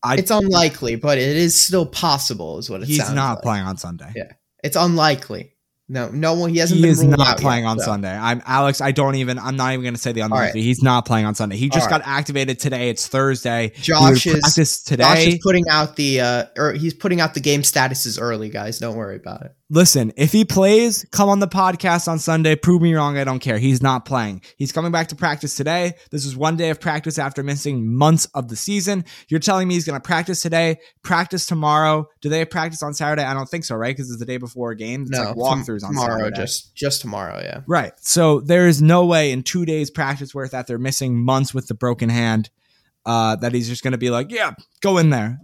I, 0.01 0.15
it's 0.15 0.31
unlikely, 0.31 0.97
but 0.97 1.17
it 1.17 1.37
is 1.37 1.59
still 1.61 1.85
possible, 1.85 2.57
is 2.57 2.69
what 2.69 2.81
it 2.81 2.87
he's 2.87 3.11
not 3.11 3.35
like. 3.35 3.41
playing 3.41 3.63
on 3.65 3.77
Sunday. 3.77 4.11
Yeah, 4.15 4.33
it's 4.63 4.75
unlikely. 4.75 5.52
No, 5.89 6.09
no 6.09 6.33
one. 6.33 6.49
He 6.51 6.59
hasn't. 6.59 6.79
He 6.79 6.87
is 6.87 7.03
not 7.03 7.37
playing 7.39 7.63
yet, 7.63 7.71
on 7.71 7.79
so. 7.79 7.85
Sunday. 7.85 8.15
I'm 8.15 8.41
Alex. 8.45 8.79
I 8.79 8.91
don't 8.91 9.15
even. 9.15 9.37
I'm 9.37 9.57
not 9.57 9.73
even 9.73 9.83
going 9.83 9.93
to 9.95 9.99
say 9.99 10.13
the 10.13 10.21
unlikely. 10.21 10.45
right. 10.45 10.55
He's 10.55 10.81
not 10.81 11.05
playing 11.05 11.25
on 11.25 11.35
Sunday. 11.35 11.57
He 11.57 11.67
just 11.69 11.91
All 11.91 11.99
got 11.99 12.07
activated 12.07 12.59
today. 12.59 12.89
It's 12.89 13.07
Thursday. 13.07 13.73
Josh 13.75 14.25
is 14.25 14.81
today. 14.81 15.03
Josh 15.03 15.27
is 15.27 15.39
putting 15.43 15.65
out 15.69 15.97
the 15.97 16.21
uh, 16.21 16.45
or 16.57 16.71
he's 16.71 16.93
putting 16.93 17.19
out 17.19 17.33
the 17.33 17.41
game 17.41 17.63
statuses 17.63 18.17
early, 18.19 18.49
guys. 18.49 18.79
Don't 18.79 18.95
worry 18.95 19.17
about 19.17 19.41
it. 19.41 19.51
Listen, 19.69 20.13
if 20.17 20.31
he 20.31 20.45
plays, 20.45 21.03
come 21.11 21.29
on 21.29 21.39
the 21.39 21.47
podcast 21.47 22.07
on 22.07 22.19
Sunday. 22.19 22.55
Prove 22.55 22.81
me 22.81 22.93
wrong. 22.93 23.17
I 23.17 23.23
don't 23.23 23.39
care. 23.39 23.57
He's 23.57 23.81
not 23.81 24.05
playing. 24.05 24.43
He's 24.55 24.71
coming 24.71 24.91
back 24.91 25.07
to 25.07 25.15
practice 25.15 25.55
today. 25.55 25.93
This 26.11 26.27
is 26.27 26.37
one 26.37 26.57
day 26.57 26.69
of 26.69 26.79
practice 26.79 27.17
after 27.17 27.41
missing 27.41 27.91
months 27.91 28.27
of 28.35 28.49
the 28.49 28.55
season. 28.55 29.03
You're 29.29 29.39
telling 29.39 29.67
me 29.67 29.73
he's 29.73 29.85
going 29.85 29.99
to 29.99 30.05
practice 30.05 30.43
today, 30.43 30.77
practice 31.03 31.47
tomorrow. 31.47 32.07
Do 32.21 32.29
they 32.29 32.39
have 32.39 32.51
practice 32.51 32.83
on 32.83 32.93
Saturday? 32.93 33.23
I 33.23 33.33
don't 33.33 33.49
think 33.49 33.65
so, 33.65 33.75
right? 33.75 33.95
Because 33.95 34.11
it's 34.11 34.19
the 34.19 34.27
day 34.27 34.37
before 34.37 34.69
a 34.71 34.75
game. 34.75 35.03
It's 35.03 35.11
No, 35.11 35.23
like 35.23 35.35
on 35.83 35.91
tomorrow, 35.91 36.19
Saturday. 36.19 36.35
just 36.41 36.75
just 36.75 37.01
tomorrow. 37.01 37.39
Yeah. 37.41 37.61
Right. 37.67 37.93
So 38.01 38.39
there 38.39 38.67
is 38.67 38.81
no 38.81 39.05
way 39.05 39.31
in 39.31 39.43
two 39.43 39.65
days 39.65 39.89
practice 39.91 40.33
worth 40.33 40.51
that 40.51 40.67
they're 40.67 40.77
missing 40.79 41.17
months 41.17 41.53
with 41.53 41.67
the 41.67 41.73
broken 41.75 42.09
hand 42.09 42.49
uh, 43.05 43.35
that 43.37 43.53
he's 43.53 43.67
just 43.67 43.83
going 43.83 43.91
to 43.93 43.97
be 43.97 44.09
like, 44.09 44.31
yeah, 44.31 44.51
go 44.81 44.97
in 44.97 45.09
there 45.09 45.39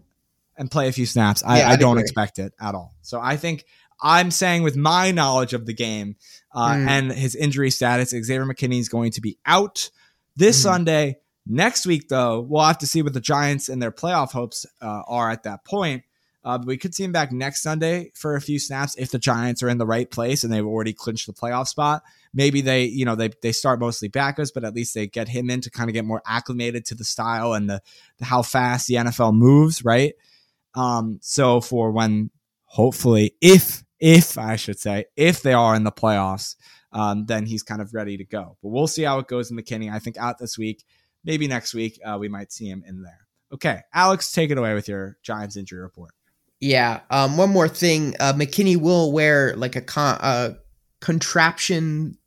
and 0.57 0.69
play 0.71 0.87
a 0.87 0.91
few 0.91 1.05
snaps. 1.05 1.43
I, 1.43 1.59
Yeah, 1.59 1.69
I 1.69 1.75
don't 1.75 1.93
agree. 1.97 2.03
expect 2.03 2.39
it 2.39 2.53
at 2.59 2.75
all. 2.75 2.95
So 3.01 3.19
I 3.21 3.37
think 3.37 3.65
I'm 4.01 4.31
saying 4.31 4.63
with 4.63 4.75
my 4.77 5.11
knowledge 5.11 5.53
of 5.53 5.65
the 5.65 5.73
game 5.73 6.15
uh, 6.55 6.71
Mm. 6.71 6.87
and 6.89 7.11
his 7.11 7.35
injury 7.35 7.69
status, 7.69 8.09
Xavier 8.11 8.45
McKinney 8.45 8.79
is 8.79 8.89
going 8.89 9.11
to 9.11 9.21
be 9.21 9.37
out 9.45 9.89
this 10.35 10.57
Mhm. 10.59 10.63
Sunday. 10.63 11.15
Next 11.45 11.85
week, 11.85 12.09
though, 12.09 12.41
we'll 12.41 12.63
have 12.63 12.77
to 12.79 12.87
see 12.87 13.01
what 13.01 13.13
the 13.13 13.19
Giants 13.19 13.69
and 13.69 13.81
their 13.81 13.91
playoff 13.91 14.31
hopes 14.31 14.65
uh, 14.81 15.01
are 15.07 15.29
at 15.31 15.43
that 15.43 15.65
point. 15.65 16.03
Uh, 16.43 16.57
we 16.65 16.77
could 16.77 16.95
see 16.95 17.03
him 17.03 17.11
back 17.11 17.31
next 17.31 17.61
Sunday 17.61 18.11
for 18.15 18.35
a 18.35 18.41
few 18.41 18.59
snaps 18.59 18.95
if 18.97 19.11
the 19.11 19.19
Giants 19.19 19.61
are 19.61 19.69
in 19.69 19.77
the 19.77 19.85
right 19.85 20.09
place 20.09 20.43
and 20.43 20.53
they've 20.53 20.65
already 20.65 20.93
clinched 20.93 21.27
the 21.27 21.33
playoff 21.33 21.67
spot. 21.67 22.01
Maybe 22.33 22.61
they, 22.61 22.85
you 22.85 23.03
know, 23.03 23.15
they 23.15 23.31
they 23.41 23.51
start 23.51 23.79
mostly 23.79 24.07
backers, 24.07 24.51
but 24.51 24.63
at 24.63 24.73
least 24.73 24.93
they 24.93 25.07
get 25.07 25.27
him 25.27 25.49
in 25.49 25.61
to 25.61 25.69
kind 25.69 25.89
of 25.89 25.93
get 25.93 26.05
more 26.05 26.21
acclimated 26.25 26.85
to 26.85 26.95
the 26.95 27.03
style 27.03 27.53
and 27.53 27.69
the, 27.69 27.81
the 28.19 28.25
how 28.25 28.41
fast 28.41 28.87
the 28.87 28.95
NFL 28.95 29.33
moves, 29.33 29.83
right? 29.83 30.13
Um, 30.75 31.19
so 31.21 31.59
for 31.59 31.91
when 31.91 32.29
hopefully, 32.65 33.35
if 33.41 33.83
if 33.99 34.37
I 34.37 34.55
should 34.55 34.79
say, 34.79 35.05
if 35.17 35.41
they 35.41 35.53
are 35.53 35.75
in 35.75 35.83
the 35.83 35.91
playoffs, 35.91 36.55
um, 36.93 37.25
then 37.25 37.45
he's 37.45 37.63
kind 37.63 37.81
of 37.81 37.93
ready 37.93 38.15
to 38.17 38.23
go. 38.23 38.57
But 38.61 38.69
we'll 38.69 38.87
see 38.87 39.03
how 39.03 39.19
it 39.19 39.27
goes 39.27 39.51
in 39.51 39.57
McKinney. 39.57 39.91
I 39.91 39.99
think 39.99 40.17
out 40.17 40.37
this 40.37 40.57
week, 40.57 40.85
maybe 41.23 41.47
next 41.47 41.73
week, 41.73 41.99
uh, 42.05 42.17
we 42.19 42.29
might 42.29 42.53
see 42.53 42.69
him 42.69 42.83
in 42.87 43.01
there. 43.01 43.27
Okay, 43.51 43.81
Alex, 43.93 44.31
take 44.31 44.51
it 44.51 44.57
away 44.57 44.73
with 44.73 44.87
your 44.87 45.17
Giants 45.23 45.57
injury 45.57 45.81
report. 45.81 46.13
Yeah. 46.59 47.01
Um. 47.09 47.37
One 47.37 47.49
more 47.49 47.67
thing. 47.67 48.15
Uh, 48.19 48.33
McKinney 48.33 48.77
will 48.77 49.11
wear 49.11 49.55
like 49.55 49.75
a 49.75 49.81
con- 49.81 50.19
uh, 50.21 50.53
contraption 50.99 52.17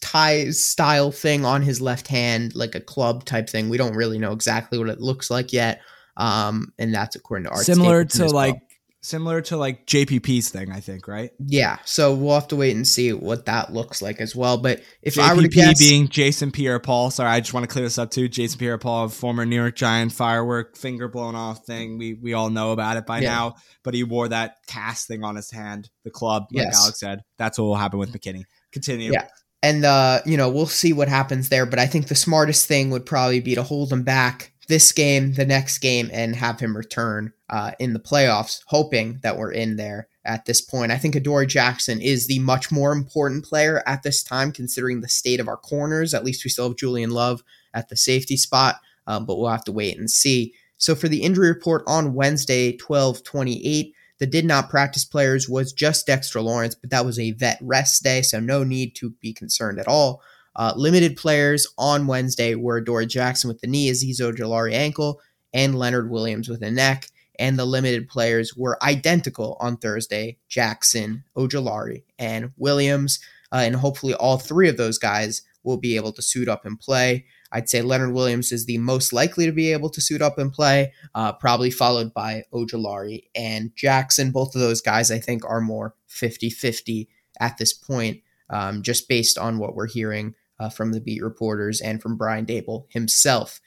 tie 0.00 0.50
style 0.50 1.10
thing 1.12 1.44
on 1.44 1.62
his 1.62 1.80
left 1.80 2.08
hand, 2.08 2.54
like 2.54 2.74
a 2.74 2.80
club 2.80 3.24
type 3.24 3.48
thing. 3.48 3.68
We 3.68 3.76
don't 3.76 3.94
really 3.94 4.18
know 4.18 4.32
exactly 4.32 4.78
what 4.78 4.88
it 4.88 5.00
looks 5.00 5.30
like 5.30 5.52
yet. 5.52 5.80
Um, 6.16 6.72
and 6.78 6.94
that's 6.94 7.16
according 7.16 7.44
to 7.44 7.50
Art. 7.50 7.64
Similar 7.64 8.04
to 8.04 8.26
like 8.28 8.56
similar 9.06 9.40
to 9.40 9.56
like 9.56 9.86
JPP's 9.86 10.50
thing, 10.50 10.72
I 10.72 10.80
think, 10.80 11.06
right? 11.06 11.30
Yeah. 11.38 11.78
So 11.84 12.12
we'll 12.12 12.34
have 12.34 12.48
to 12.48 12.56
wait 12.56 12.74
and 12.74 12.86
see 12.86 13.12
what 13.12 13.46
that 13.46 13.72
looks 13.72 14.02
like 14.02 14.20
as 14.20 14.34
well. 14.34 14.58
But 14.58 14.82
if 15.00 15.14
JPP 15.14 15.22
I 15.22 15.34
were 15.34 15.42
to 15.42 15.48
guess, 15.48 15.78
being 15.78 16.08
Jason 16.08 16.50
Pierre-Paul, 16.50 17.12
sorry, 17.12 17.30
I 17.30 17.40
just 17.40 17.54
want 17.54 17.64
to 17.64 17.72
clear 17.72 17.84
this 17.84 17.98
up 17.98 18.10
too. 18.10 18.28
Jason 18.28 18.58
Pierre-Paul, 18.58 19.08
former 19.08 19.46
New 19.46 19.56
York 19.56 19.76
Giant 19.76 20.12
firework 20.12 20.76
finger 20.76 21.08
blown 21.08 21.36
off 21.36 21.64
thing. 21.64 21.98
We 21.98 22.14
we 22.14 22.34
all 22.34 22.50
know 22.50 22.72
about 22.72 22.96
it 22.96 23.06
by 23.06 23.20
yeah. 23.20 23.30
now. 23.30 23.54
But 23.84 23.94
he 23.94 24.02
wore 24.02 24.28
that 24.28 24.56
cast 24.66 25.06
thing 25.06 25.22
on 25.22 25.36
his 25.36 25.50
hand. 25.50 25.88
The 26.04 26.10
club, 26.10 26.46
like 26.52 26.66
yes. 26.66 26.80
Alex 26.80 26.98
said, 26.98 27.20
that's 27.38 27.58
what 27.58 27.66
will 27.66 27.76
happen 27.76 27.98
with 27.98 28.12
McKinney. 28.12 28.42
Continue. 28.72 29.12
Yeah 29.12 29.28
and 29.62 29.86
uh, 29.86 30.20
you 30.26 30.36
know 30.36 30.50
we'll 30.50 30.66
see 30.66 30.92
what 30.92 31.08
happens 31.08 31.48
there. 31.48 31.64
But 31.64 31.78
I 31.78 31.86
think 31.86 32.08
the 32.08 32.14
smartest 32.14 32.68
thing 32.68 32.90
would 32.90 33.06
probably 33.06 33.40
be 33.40 33.54
to 33.54 33.62
hold 33.62 33.90
him 33.90 34.02
back 34.02 34.52
this 34.68 34.92
game, 34.92 35.34
the 35.34 35.46
next 35.46 35.78
game, 35.78 36.10
and 36.12 36.34
have 36.34 36.60
him 36.60 36.76
return 36.76 37.32
uh, 37.48 37.72
in 37.78 37.92
the 37.92 38.00
playoffs, 38.00 38.62
hoping 38.66 39.20
that 39.22 39.36
we're 39.36 39.52
in 39.52 39.76
there 39.76 40.08
at 40.24 40.44
this 40.44 40.60
point. 40.60 40.90
I 40.90 40.98
think 40.98 41.14
Adoree 41.14 41.46
Jackson 41.46 42.00
is 42.00 42.26
the 42.26 42.40
much 42.40 42.72
more 42.72 42.92
important 42.92 43.44
player 43.44 43.82
at 43.86 44.02
this 44.02 44.22
time, 44.22 44.50
considering 44.50 45.00
the 45.00 45.08
state 45.08 45.40
of 45.40 45.48
our 45.48 45.56
corners. 45.56 46.14
At 46.14 46.24
least 46.24 46.44
we 46.44 46.50
still 46.50 46.68
have 46.68 46.76
Julian 46.76 47.10
Love 47.10 47.42
at 47.74 47.88
the 47.88 47.96
safety 47.96 48.36
spot, 48.36 48.76
um, 49.06 49.24
but 49.24 49.36
we'll 49.36 49.50
have 49.50 49.64
to 49.64 49.72
wait 49.72 49.98
and 49.98 50.10
see. 50.10 50.54
So 50.78 50.94
for 50.94 51.08
the 51.08 51.22
injury 51.22 51.48
report 51.48 51.84
on 51.86 52.14
Wednesday, 52.14 52.76
12 52.76 53.22
28, 53.22 53.94
the 54.18 54.26
did 54.26 54.44
not 54.44 54.70
practice 54.70 55.04
players 55.04 55.48
was 55.48 55.72
just 55.72 56.06
Dexter 56.06 56.40
Lawrence, 56.40 56.74
but 56.74 56.90
that 56.90 57.04
was 57.04 57.18
a 57.18 57.32
vet 57.32 57.58
rest 57.60 58.02
day, 58.02 58.22
so 58.22 58.40
no 58.40 58.64
need 58.64 58.94
to 58.96 59.10
be 59.20 59.32
concerned 59.32 59.78
at 59.78 59.88
all. 59.88 60.22
Uh, 60.56 60.72
limited 60.74 61.16
players 61.16 61.66
on 61.76 62.06
Wednesday 62.06 62.54
were 62.54 62.80
Dory 62.80 63.06
Jackson 63.06 63.48
with 63.48 63.60
the 63.60 63.66
knee, 63.66 63.90
Azeez 63.90 64.20
Ojulari 64.20 64.72
ankle, 64.72 65.20
and 65.52 65.78
Leonard 65.78 66.10
Williams 66.10 66.48
with 66.48 66.62
a 66.62 66.70
neck. 66.70 67.08
And 67.38 67.58
the 67.58 67.66
limited 67.66 68.08
players 68.08 68.56
were 68.56 68.82
identical 68.82 69.58
on 69.60 69.76
Thursday 69.76 70.38
Jackson, 70.48 71.24
Ojulari, 71.36 72.04
and 72.18 72.52
Williams. 72.56 73.20
Uh, 73.52 73.56
and 73.64 73.76
hopefully, 73.76 74.14
all 74.14 74.38
three 74.38 74.70
of 74.70 74.78
those 74.78 74.96
guys 74.96 75.42
will 75.62 75.76
be 75.76 75.96
able 75.96 76.12
to 76.12 76.22
suit 76.22 76.48
up 76.48 76.64
and 76.64 76.80
play. 76.80 77.26
I'd 77.52 77.68
say 77.68 77.82
Leonard 77.82 78.12
Williams 78.12 78.52
is 78.52 78.64
the 78.64 78.78
most 78.78 79.12
likely 79.12 79.44
to 79.44 79.52
be 79.52 79.72
able 79.72 79.90
to 79.90 80.00
suit 80.00 80.22
up 80.22 80.38
and 80.38 80.52
play, 80.52 80.92
uh, 81.14 81.32
probably 81.32 81.70
followed 81.70 82.14
by 82.14 82.44
Ojulari 82.52 83.24
and 83.34 83.70
Jackson. 83.76 84.30
Both 84.30 84.54
of 84.54 84.62
those 84.62 84.80
guys, 84.80 85.10
I 85.10 85.18
think, 85.18 85.44
are 85.44 85.60
more 85.60 85.94
50 86.08 86.48
50 86.48 87.08
at 87.38 87.58
this 87.58 87.74
point, 87.74 88.22
um, 88.48 88.82
just 88.82 89.08
based 89.08 89.36
on 89.36 89.58
what 89.58 89.74
we're 89.74 89.88
hearing 89.88 90.34
uh, 90.58 90.68
from 90.68 90.92
the 90.92 91.00
beat 91.00 91.22
reporters 91.22 91.80
and 91.80 92.00
from 92.00 92.16
Brian 92.16 92.46
Daboll 92.46 92.86
himself. 92.90 93.60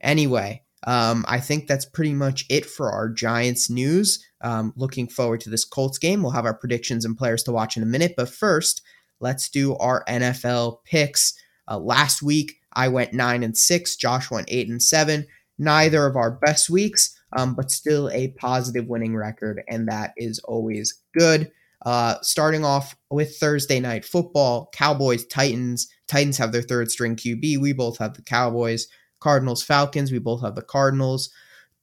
Anyway, 0.00 0.62
um, 0.86 1.24
I 1.26 1.40
think 1.40 1.66
that's 1.66 1.86
pretty 1.86 2.12
much 2.12 2.44
it 2.50 2.66
for 2.66 2.90
our 2.90 3.08
Giants 3.08 3.70
news. 3.70 4.24
Um, 4.42 4.72
looking 4.76 5.08
forward 5.08 5.40
to 5.40 5.50
this 5.50 5.64
Colts 5.64 5.98
game. 5.98 6.22
We'll 6.22 6.32
have 6.32 6.44
our 6.44 6.56
predictions 6.56 7.04
and 7.04 7.16
players 7.16 7.42
to 7.44 7.52
watch 7.52 7.76
in 7.76 7.82
a 7.82 7.86
minute. 7.86 8.14
But 8.16 8.28
first, 8.28 8.82
let's 9.20 9.48
do 9.48 9.76
our 9.76 10.04
NFL 10.08 10.84
picks. 10.84 11.32
Uh, 11.68 11.78
last 11.78 12.22
week, 12.22 12.60
I 12.74 12.88
went 12.88 13.14
nine 13.14 13.42
and 13.42 13.56
six. 13.56 13.96
Josh 13.96 14.30
went 14.30 14.48
eight 14.50 14.68
and 14.68 14.82
seven. 14.82 15.26
Neither 15.56 16.04
of 16.06 16.16
our 16.16 16.32
best 16.32 16.68
weeks, 16.68 17.16
um, 17.32 17.54
but 17.54 17.70
still 17.70 18.10
a 18.10 18.28
positive 18.32 18.86
winning 18.88 19.16
record, 19.16 19.62
and 19.68 19.88
that 19.88 20.12
is 20.16 20.40
always 20.40 21.00
good. 21.16 21.50
Uh, 21.86 22.16
starting 22.22 22.64
off 22.64 22.96
with 23.10 23.36
Thursday 23.36 23.78
night 23.78 24.04
football, 24.04 24.68
Cowboys 24.74 25.24
Titans. 25.26 25.88
Titans 26.06 26.38
have 26.38 26.52
their 26.52 26.62
third 26.62 26.90
string 26.90 27.16
QB. 27.16 27.58
We 27.58 27.72
both 27.72 27.98
have 27.98 28.14
the 28.14 28.22
Cowboys. 28.22 28.88
Cardinals 29.20 29.62
Falcons. 29.62 30.12
We 30.12 30.18
both 30.18 30.42
have 30.42 30.54
the 30.54 30.62
Cardinals. 30.62 31.30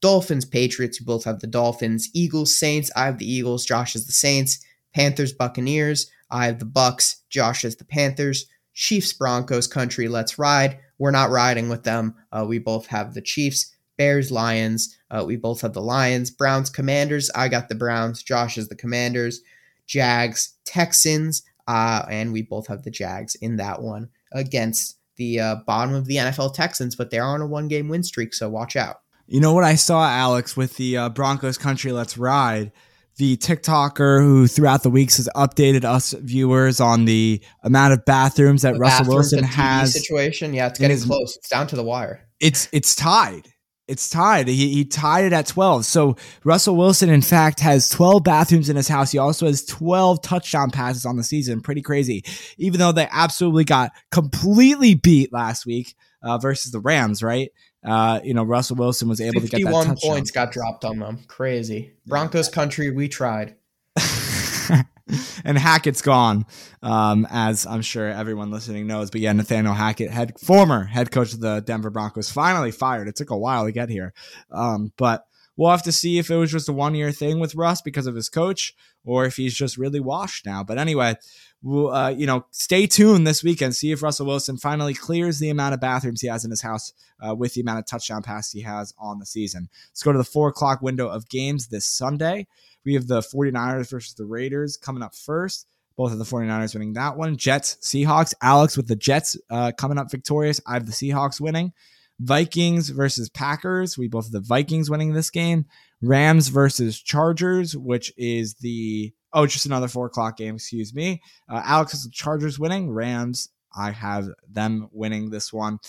Dolphins 0.01 0.45
Patriots. 0.45 0.99
We 0.99 1.05
both 1.05 1.23
have 1.25 1.39
the 1.39 1.47
Dolphins. 1.47 2.09
Eagles 2.13 2.57
Saints. 2.57 2.91
I 2.95 3.05
have 3.05 3.17
the 3.17 3.31
Eagles. 3.31 3.65
Josh 3.65 3.93
has 3.93 4.05
the 4.05 4.11
Saints. 4.11 4.63
Panthers 4.93 5.33
Buccaneers. 5.33 6.09
I 6.29 6.45
have 6.45 6.59
the 6.59 6.65
Bucks. 6.65 7.21
Josh 7.29 7.63
has 7.63 7.75
the 7.75 7.85
Panthers. 7.85 8.45
Chiefs 8.73 9.13
Broncos 9.13 9.67
country, 9.67 10.07
let's 10.07 10.39
ride. 10.39 10.79
We're 10.97 11.11
not 11.11 11.29
riding 11.29 11.69
with 11.69 11.83
them. 11.83 12.15
Uh, 12.31 12.45
we 12.47 12.59
both 12.59 12.87
have 12.87 13.13
the 13.13 13.21
Chiefs. 13.21 13.75
Bears 13.97 14.31
Lions, 14.31 14.97
uh, 15.11 15.23
we 15.27 15.35
both 15.35 15.61
have 15.61 15.73
the 15.73 15.81
Lions. 15.81 16.31
Browns 16.31 16.71
Commanders, 16.71 17.29
I 17.35 17.49
got 17.49 17.69
the 17.69 17.75
Browns. 17.75 18.23
Josh 18.23 18.57
is 18.57 18.67
the 18.67 18.75
Commanders. 18.75 19.41
Jags 19.85 20.53
Texans, 20.65 21.43
uh, 21.67 22.05
and 22.09 22.33
we 22.33 22.41
both 22.41 22.67
have 22.67 22.83
the 22.83 22.91
Jags 22.91 23.35
in 23.35 23.57
that 23.57 23.81
one 23.81 24.09
against 24.31 24.97
the 25.17 25.39
uh, 25.39 25.55
bottom 25.67 25.93
of 25.93 26.05
the 26.05 26.15
NFL 26.15 26.53
Texans, 26.53 26.95
but 26.95 27.11
they're 27.11 27.23
on 27.23 27.41
a 27.41 27.47
one 27.47 27.67
game 27.67 27.89
win 27.89 28.03
streak, 28.03 28.33
so 28.33 28.49
watch 28.49 28.75
out. 28.75 28.97
You 29.27 29.39
know 29.39 29.53
what 29.53 29.63
I 29.63 29.75
saw, 29.75 30.05
Alex, 30.05 30.57
with 30.57 30.75
the 30.77 30.97
uh, 30.97 31.09
Broncos 31.09 31.57
country, 31.57 31.91
let's 31.91 32.17
ride 32.17 32.71
the 33.17 33.37
TikToker 33.37 34.21
who 34.21 34.47
throughout 34.47 34.83
the 34.83 34.89
weeks 34.89 35.17
has 35.17 35.29
updated 35.35 35.83
us 35.83 36.13
viewers 36.13 36.79
on 36.79 37.05
the 37.05 37.41
amount 37.63 37.93
of 37.93 38.03
bathrooms 38.05 38.63
that 38.63 38.73
the 38.73 38.79
Russell 38.79 39.05
bathrooms 39.05 39.31
Wilson 39.31 39.43
has. 39.43 39.93
Situation, 39.93 40.53
yeah, 40.53 40.67
it's 40.67 40.79
getting 40.79 40.97
his, 40.97 41.05
close. 41.05 41.37
It's 41.37 41.49
down 41.49 41.67
to 41.67 41.75
the 41.75 41.83
wire. 41.83 42.27
It's 42.39 42.67
it's 42.71 42.95
tied. 42.95 43.47
It's 43.87 44.09
tied. 44.09 44.47
He, 44.47 44.73
he 44.73 44.85
tied 44.85 45.25
it 45.25 45.33
at 45.33 45.47
12. 45.47 45.85
So 45.85 46.15
Russell 46.43 46.77
Wilson, 46.77 47.09
in 47.09 47.21
fact, 47.21 47.59
has 47.59 47.89
12 47.89 48.23
bathrooms 48.23 48.69
in 48.69 48.75
his 48.75 48.87
house. 48.87 49.11
He 49.11 49.17
also 49.17 49.47
has 49.47 49.65
12 49.65 50.21
touchdown 50.21 50.71
passes 50.71 51.05
on 51.05 51.17
the 51.17 51.23
season. 51.23 51.61
Pretty 51.61 51.81
crazy. 51.81 52.23
Even 52.57 52.79
though 52.79 52.91
they 52.91 53.07
absolutely 53.11 53.65
got 53.65 53.91
completely 54.11 54.95
beat 54.95 55.33
last 55.33 55.65
week 55.65 55.95
uh, 56.23 56.37
versus 56.37 56.71
the 56.71 56.79
Rams, 56.79 57.21
right? 57.21 57.51
uh, 57.83 58.19
you 58.23 58.33
know, 58.33 58.43
Russell 58.43 58.75
Wilson 58.75 59.09
was 59.09 59.19
able 59.19 59.41
to 59.41 59.47
get 59.47 59.63
that 59.63 59.71
51 59.71 59.97
points 59.97 60.31
got 60.31 60.51
dropped 60.51 60.85
on 60.85 60.99
them. 60.99 61.19
Crazy. 61.27 61.93
Broncos 62.05 62.49
country, 62.49 62.91
we 62.91 63.07
tried. 63.07 63.55
and 65.45 65.57
Hackett's 65.57 66.01
gone, 66.01 66.45
um, 66.81 67.27
as 67.29 67.65
I'm 67.65 67.81
sure 67.81 68.07
everyone 68.07 68.51
listening 68.51 68.87
knows. 68.87 69.11
But 69.11 69.21
yeah, 69.21 69.33
Nathaniel 69.33 69.73
Hackett, 69.73 70.11
head 70.11 70.39
former 70.39 70.83
head 70.83 71.11
coach 71.11 71.33
of 71.33 71.39
the 71.39 71.61
Denver 71.61 71.89
Broncos, 71.89 72.31
finally 72.31 72.71
fired. 72.71 73.07
It 73.07 73.15
took 73.15 73.29
a 73.29 73.37
while 73.37 73.65
to 73.65 73.71
get 73.71 73.89
here, 73.89 74.13
um, 74.51 74.91
but 74.97 75.25
we'll 75.57 75.71
have 75.71 75.83
to 75.83 75.91
see 75.91 76.17
if 76.17 76.29
it 76.29 76.35
was 76.37 76.51
just 76.51 76.69
a 76.69 76.73
one 76.73 76.95
year 76.95 77.11
thing 77.11 77.39
with 77.39 77.55
Russ 77.55 77.81
because 77.81 78.07
of 78.07 78.15
his 78.15 78.29
coach, 78.29 78.73
or 79.03 79.25
if 79.25 79.35
he's 79.35 79.53
just 79.53 79.77
really 79.77 79.99
washed 79.99 80.45
now. 80.45 80.63
But 80.63 80.77
anyway, 80.77 81.15
we'll, 81.61 81.91
uh, 81.91 82.09
you 82.09 82.25
know, 82.25 82.45
stay 82.51 82.87
tuned 82.87 83.27
this 83.27 83.43
weekend. 83.43 83.75
See 83.75 83.91
if 83.91 84.01
Russell 84.01 84.25
Wilson 84.25 84.57
finally 84.57 84.93
clears 84.93 85.39
the 85.39 85.49
amount 85.49 85.73
of 85.73 85.79
bathrooms 85.79 86.21
he 86.21 86.27
has 86.27 86.45
in 86.45 86.51
his 86.51 86.61
house 86.61 86.93
uh, 87.25 87.35
with 87.35 87.53
the 87.53 87.61
amount 87.61 87.79
of 87.79 87.85
touchdown 87.85 88.23
passes 88.23 88.51
he 88.51 88.61
has 88.61 88.93
on 88.97 89.19
the 89.19 89.25
season. 89.25 89.69
Let's 89.89 90.03
go 90.03 90.11
to 90.11 90.17
the 90.17 90.23
four 90.23 90.49
o'clock 90.49 90.81
window 90.81 91.07
of 91.07 91.29
games 91.29 91.67
this 91.67 91.85
Sunday. 91.85 92.47
We 92.85 92.93
have 92.95 93.07
the 93.07 93.21
49ers 93.21 93.89
versus 93.89 94.13
the 94.13 94.25
Raiders 94.25 94.77
coming 94.77 95.03
up 95.03 95.15
first. 95.15 95.67
Both 95.97 96.13
of 96.13 96.19
the 96.19 96.25
49ers 96.25 96.73
winning 96.73 96.93
that 96.93 97.17
one. 97.17 97.37
Jets, 97.37 97.77
Seahawks. 97.81 98.33
Alex 98.41 98.77
with 98.77 98.87
the 98.87 98.95
Jets 98.95 99.37
uh, 99.49 99.71
coming 99.77 99.97
up 99.97 100.09
victorious. 100.09 100.61
I 100.65 100.73
have 100.73 100.85
the 100.85 100.91
Seahawks 100.91 101.39
winning. 101.39 101.73
Vikings 102.19 102.89
versus 102.89 103.29
Packers. 103.29 103.97
We 103.97 104.07
both 104.07 104.25
have 104.25 104.31
the 104.31 104.39
Vikings 104.39 104.89
winning 104.89 105.13
this 105.13 105.29
game. 105.29 105.65
Rams 106.01 106.47
versus 106.47 106.99
Chargers, 106.99 107.75
which 107.75 108.13
is 108.17 108.55
the 108.55 109.13
Oh, 109.33 109.45
just 109.45 109.65
another 109.65 109.87
four 109.87 110.07
o'clock 110.07 110.37
game. 110.37 110.55
Excuse 110.55 110.93
me. 110.93 111.21
Uh, 111.47 111.61
Alex 111.63 111.93
has 111.93 112.03
the 112.03 112.09
Chargers 112.11 112.59
winning. 112.59 112.91
Rams, 112.91 113.49
I 113.75 113.91
have 113.91 114.27
them 114.49 114.89
winning 114.91 115.29
this 115.29 115.53
one. 115.53 115.79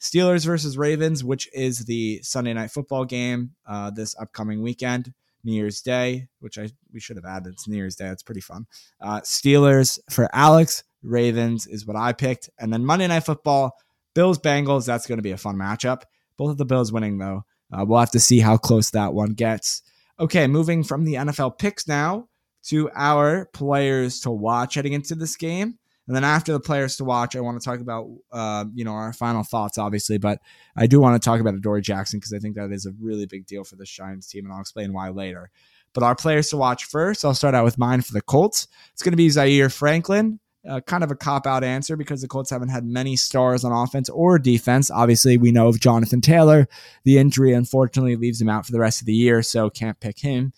Steelers 0.00 0.44
versus 0.44 0.78
Ravens, 0.78 1.24
which 1.24 1.48
is 1.52 1.80
the 1.80 2.20
Sunday 2.22 2.52
night 2.52 2.70
football 2.70 3.04
game 3.04 3.52
uh, 3.66 3.90
this 3.90 4.16
upcoming 4.20 4.62
weekend, 4.62 5.12
New 5.44 5.52
Year's 5.52 5.80
Day, 5.82 6.28
which 6.40 6.58
I 6.58 6.70
we 6.92 7.00
should 7.00 7.16
have 7.16 7.24
added. 7.24 7.54
It's 7.54 7.68
New 7.68 7.76
Year's 7.76 7.96
Day. 7.96 8.08
It's 8.08 8.22
pretty 8.22 8.40
fun. 8.40 8.66
Uh, 9.00 9.20
Steelers 9.20 9.98
for 10.10 10.28
Alex. 10.32 10.84
Ravens 11.02 11.66
is 11.66 11.84
what 11.84 11.96
I 11.96 12.12
picked, 12.12 12.48
and 12.58 12.72
then 12.72 12.84
Monday 12.84 13.08
Night 13.08 13.24
Football, 13.24 13.76
Bills 14.14 14.38
Bengals. 14.38 14.86
That's 14.86 15.06
going 15.06 15.18
to 15.18 15.22
be 15.22 15.32
a 15.32 15.36
fun 15.36 15.56
matchup. 15.56 16.02
Both 16.36 16.52
of 16.52 16.58
the 16.58 16.64
Bills 16.64 16.92
winning 16.92 17.18
though. 17.18 17.44
Uh, 17.72 17.84
we'll 17.84 18.00
have 18.00 18.10
to 18.12 18.20
see 18.20 18.38
how 18.38 18.56
close 18.56 18.90
that 18.90 19.14
one 19.14 19.32
gets. 19.32 19.82
Okay, 20.20 20.46
moving 20.46 20.84
from 20.84 21.04
the 21.04 21.14
NFL 21.14 21.58
picks 21.58 21.88
now 21.88 22.28
to 22.64 22.90
our 22.94 23.46
players 23.46 24.20
to 24.20 24.30
watch 24.30 24.74
heading 24.74 24.92
into 24.92 25.14
this 25.14 25.36
game. 25.36 25.78
And 26.06 26.16
then 26.16 26.24
after 26.24 26.52
the 26.52 26.60
players 26.60 26.96
to 26.96 27.04
watch, 27.04 27.36
I 27.36 27.40
want 27.40 27.60
to 27.60 27.64
talk 27.64 27.80
about, 27.80 28.08
uh, 28.32 28.64
you 28.74 28.84
know, 28.84 28.92
our 28.92 29.12
final 29.12 29.44
thoughts, 29.44 29.78
obviously. 29.78 30.18
But 30.18 30.40
I 30.76 30.86
do 30.86 31.00
want 31.00 31.20
to 31.20 31.24
talk 31.24 31.40
about 31.40 31.54
Adoree 31.54 31.80
Jackson 31.80 32.18
because 32.18 32.32
I 32.32 32.38
think 32.38 32.56
that 32.56 32.72
is 32.72 32.86
a 32.86 32.92
really 33.00 33.26
big 33.26 33.46
deal 33.46 33.62
for 33.62 33.76
the 33.76 33.84
Giants 33.84 34.26
team, 34.26 34.44
and 34.44 34.52
I'll 34.52 34.60
explain 34.60 34.92
why 34.92 35.10
later. 35.10 35.50
But 35.94 36.02
our 36.02 36.16
players 36.16 36.48
to 36.50 36.56
watch 36.56 36.84
first, 36.84 37.24
I'll 37.24 37.34
start 37.34 37.54
out 37.54 37.64
with 37.64 37.78
mine 37.78 38.02
for 38.02 38.14
the 38.14 38.22
Colts. 38.22 38.66
It's 38.92 39.02
going 39.02 39.12
to 39.12 39.16
be 39.16 39.28
Zaire 39.28 39.68
Franklin. 39.68 40.40
Uh, 40.68 40.80
kind 40.80 41.02
of 41.02 41.10
a 41.10 41.16
cop 41.16 41.44
out 41.44 41.64
answer 41.64 41.96
because 41.96 42.22
the 42.22 42.28
Colts 42.28 42.50
haven't 42.50 42.68
had 42.68 42.84
many 42.84 43.16
stars 43.16 43.64
on 43.64 43.72
offense 43.72 44.08
or 44.08 44.38
defense. 44.38 44.92
Obviously, 44.92 45.36
we 45.36 45.50
know 45.50 45.66
of 45.66 45.80
Jonathan 45.80 46.20
Taylor. 46.20 46.68
The 47.02 47.18
injury 47.18 47.52
unfortunately 47.52 48.14
leaves 48.14 48.40
him 48.40 48.48
out 48.48 48.64
for 48.64 48.70
the 48.70 48.78
rest 48.78 49.00
of 49.00 49.06
the 49.06 49.14
year, 49.14 49.42
so 49.42 49.70
can't 49.70 49.98
pick 49.98 50.20
him. 50.20 50.52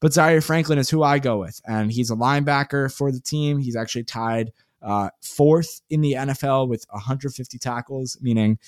But 0.00 0.12
Zaire 0.12 0.40
Franklin 0.40 0.78
is 0.78 0.88
who 0.88 1.02
I 1.02 1.18
go 1.18 1.38
with, 1.38 1.60
and 1.66 1.90
he's 1.90 2.10
a 2.10 2.16
linebacker 2.16 2.94
for 2.96 3.10
the 3.10 3.20
team. 3.20 3.58
He's 3.58 3.74
actually 3.74 4.04
tied 4.04 4.52
uh, 4.82 5.10
fourth 5.22 5.80
in 5.90 6.00
the 6.00 6.12
NFL 6.14 6.68
with 6.68 6.84
150 6.90 7.58
tackles, 7.58 8.18
meaning 8.20 8.58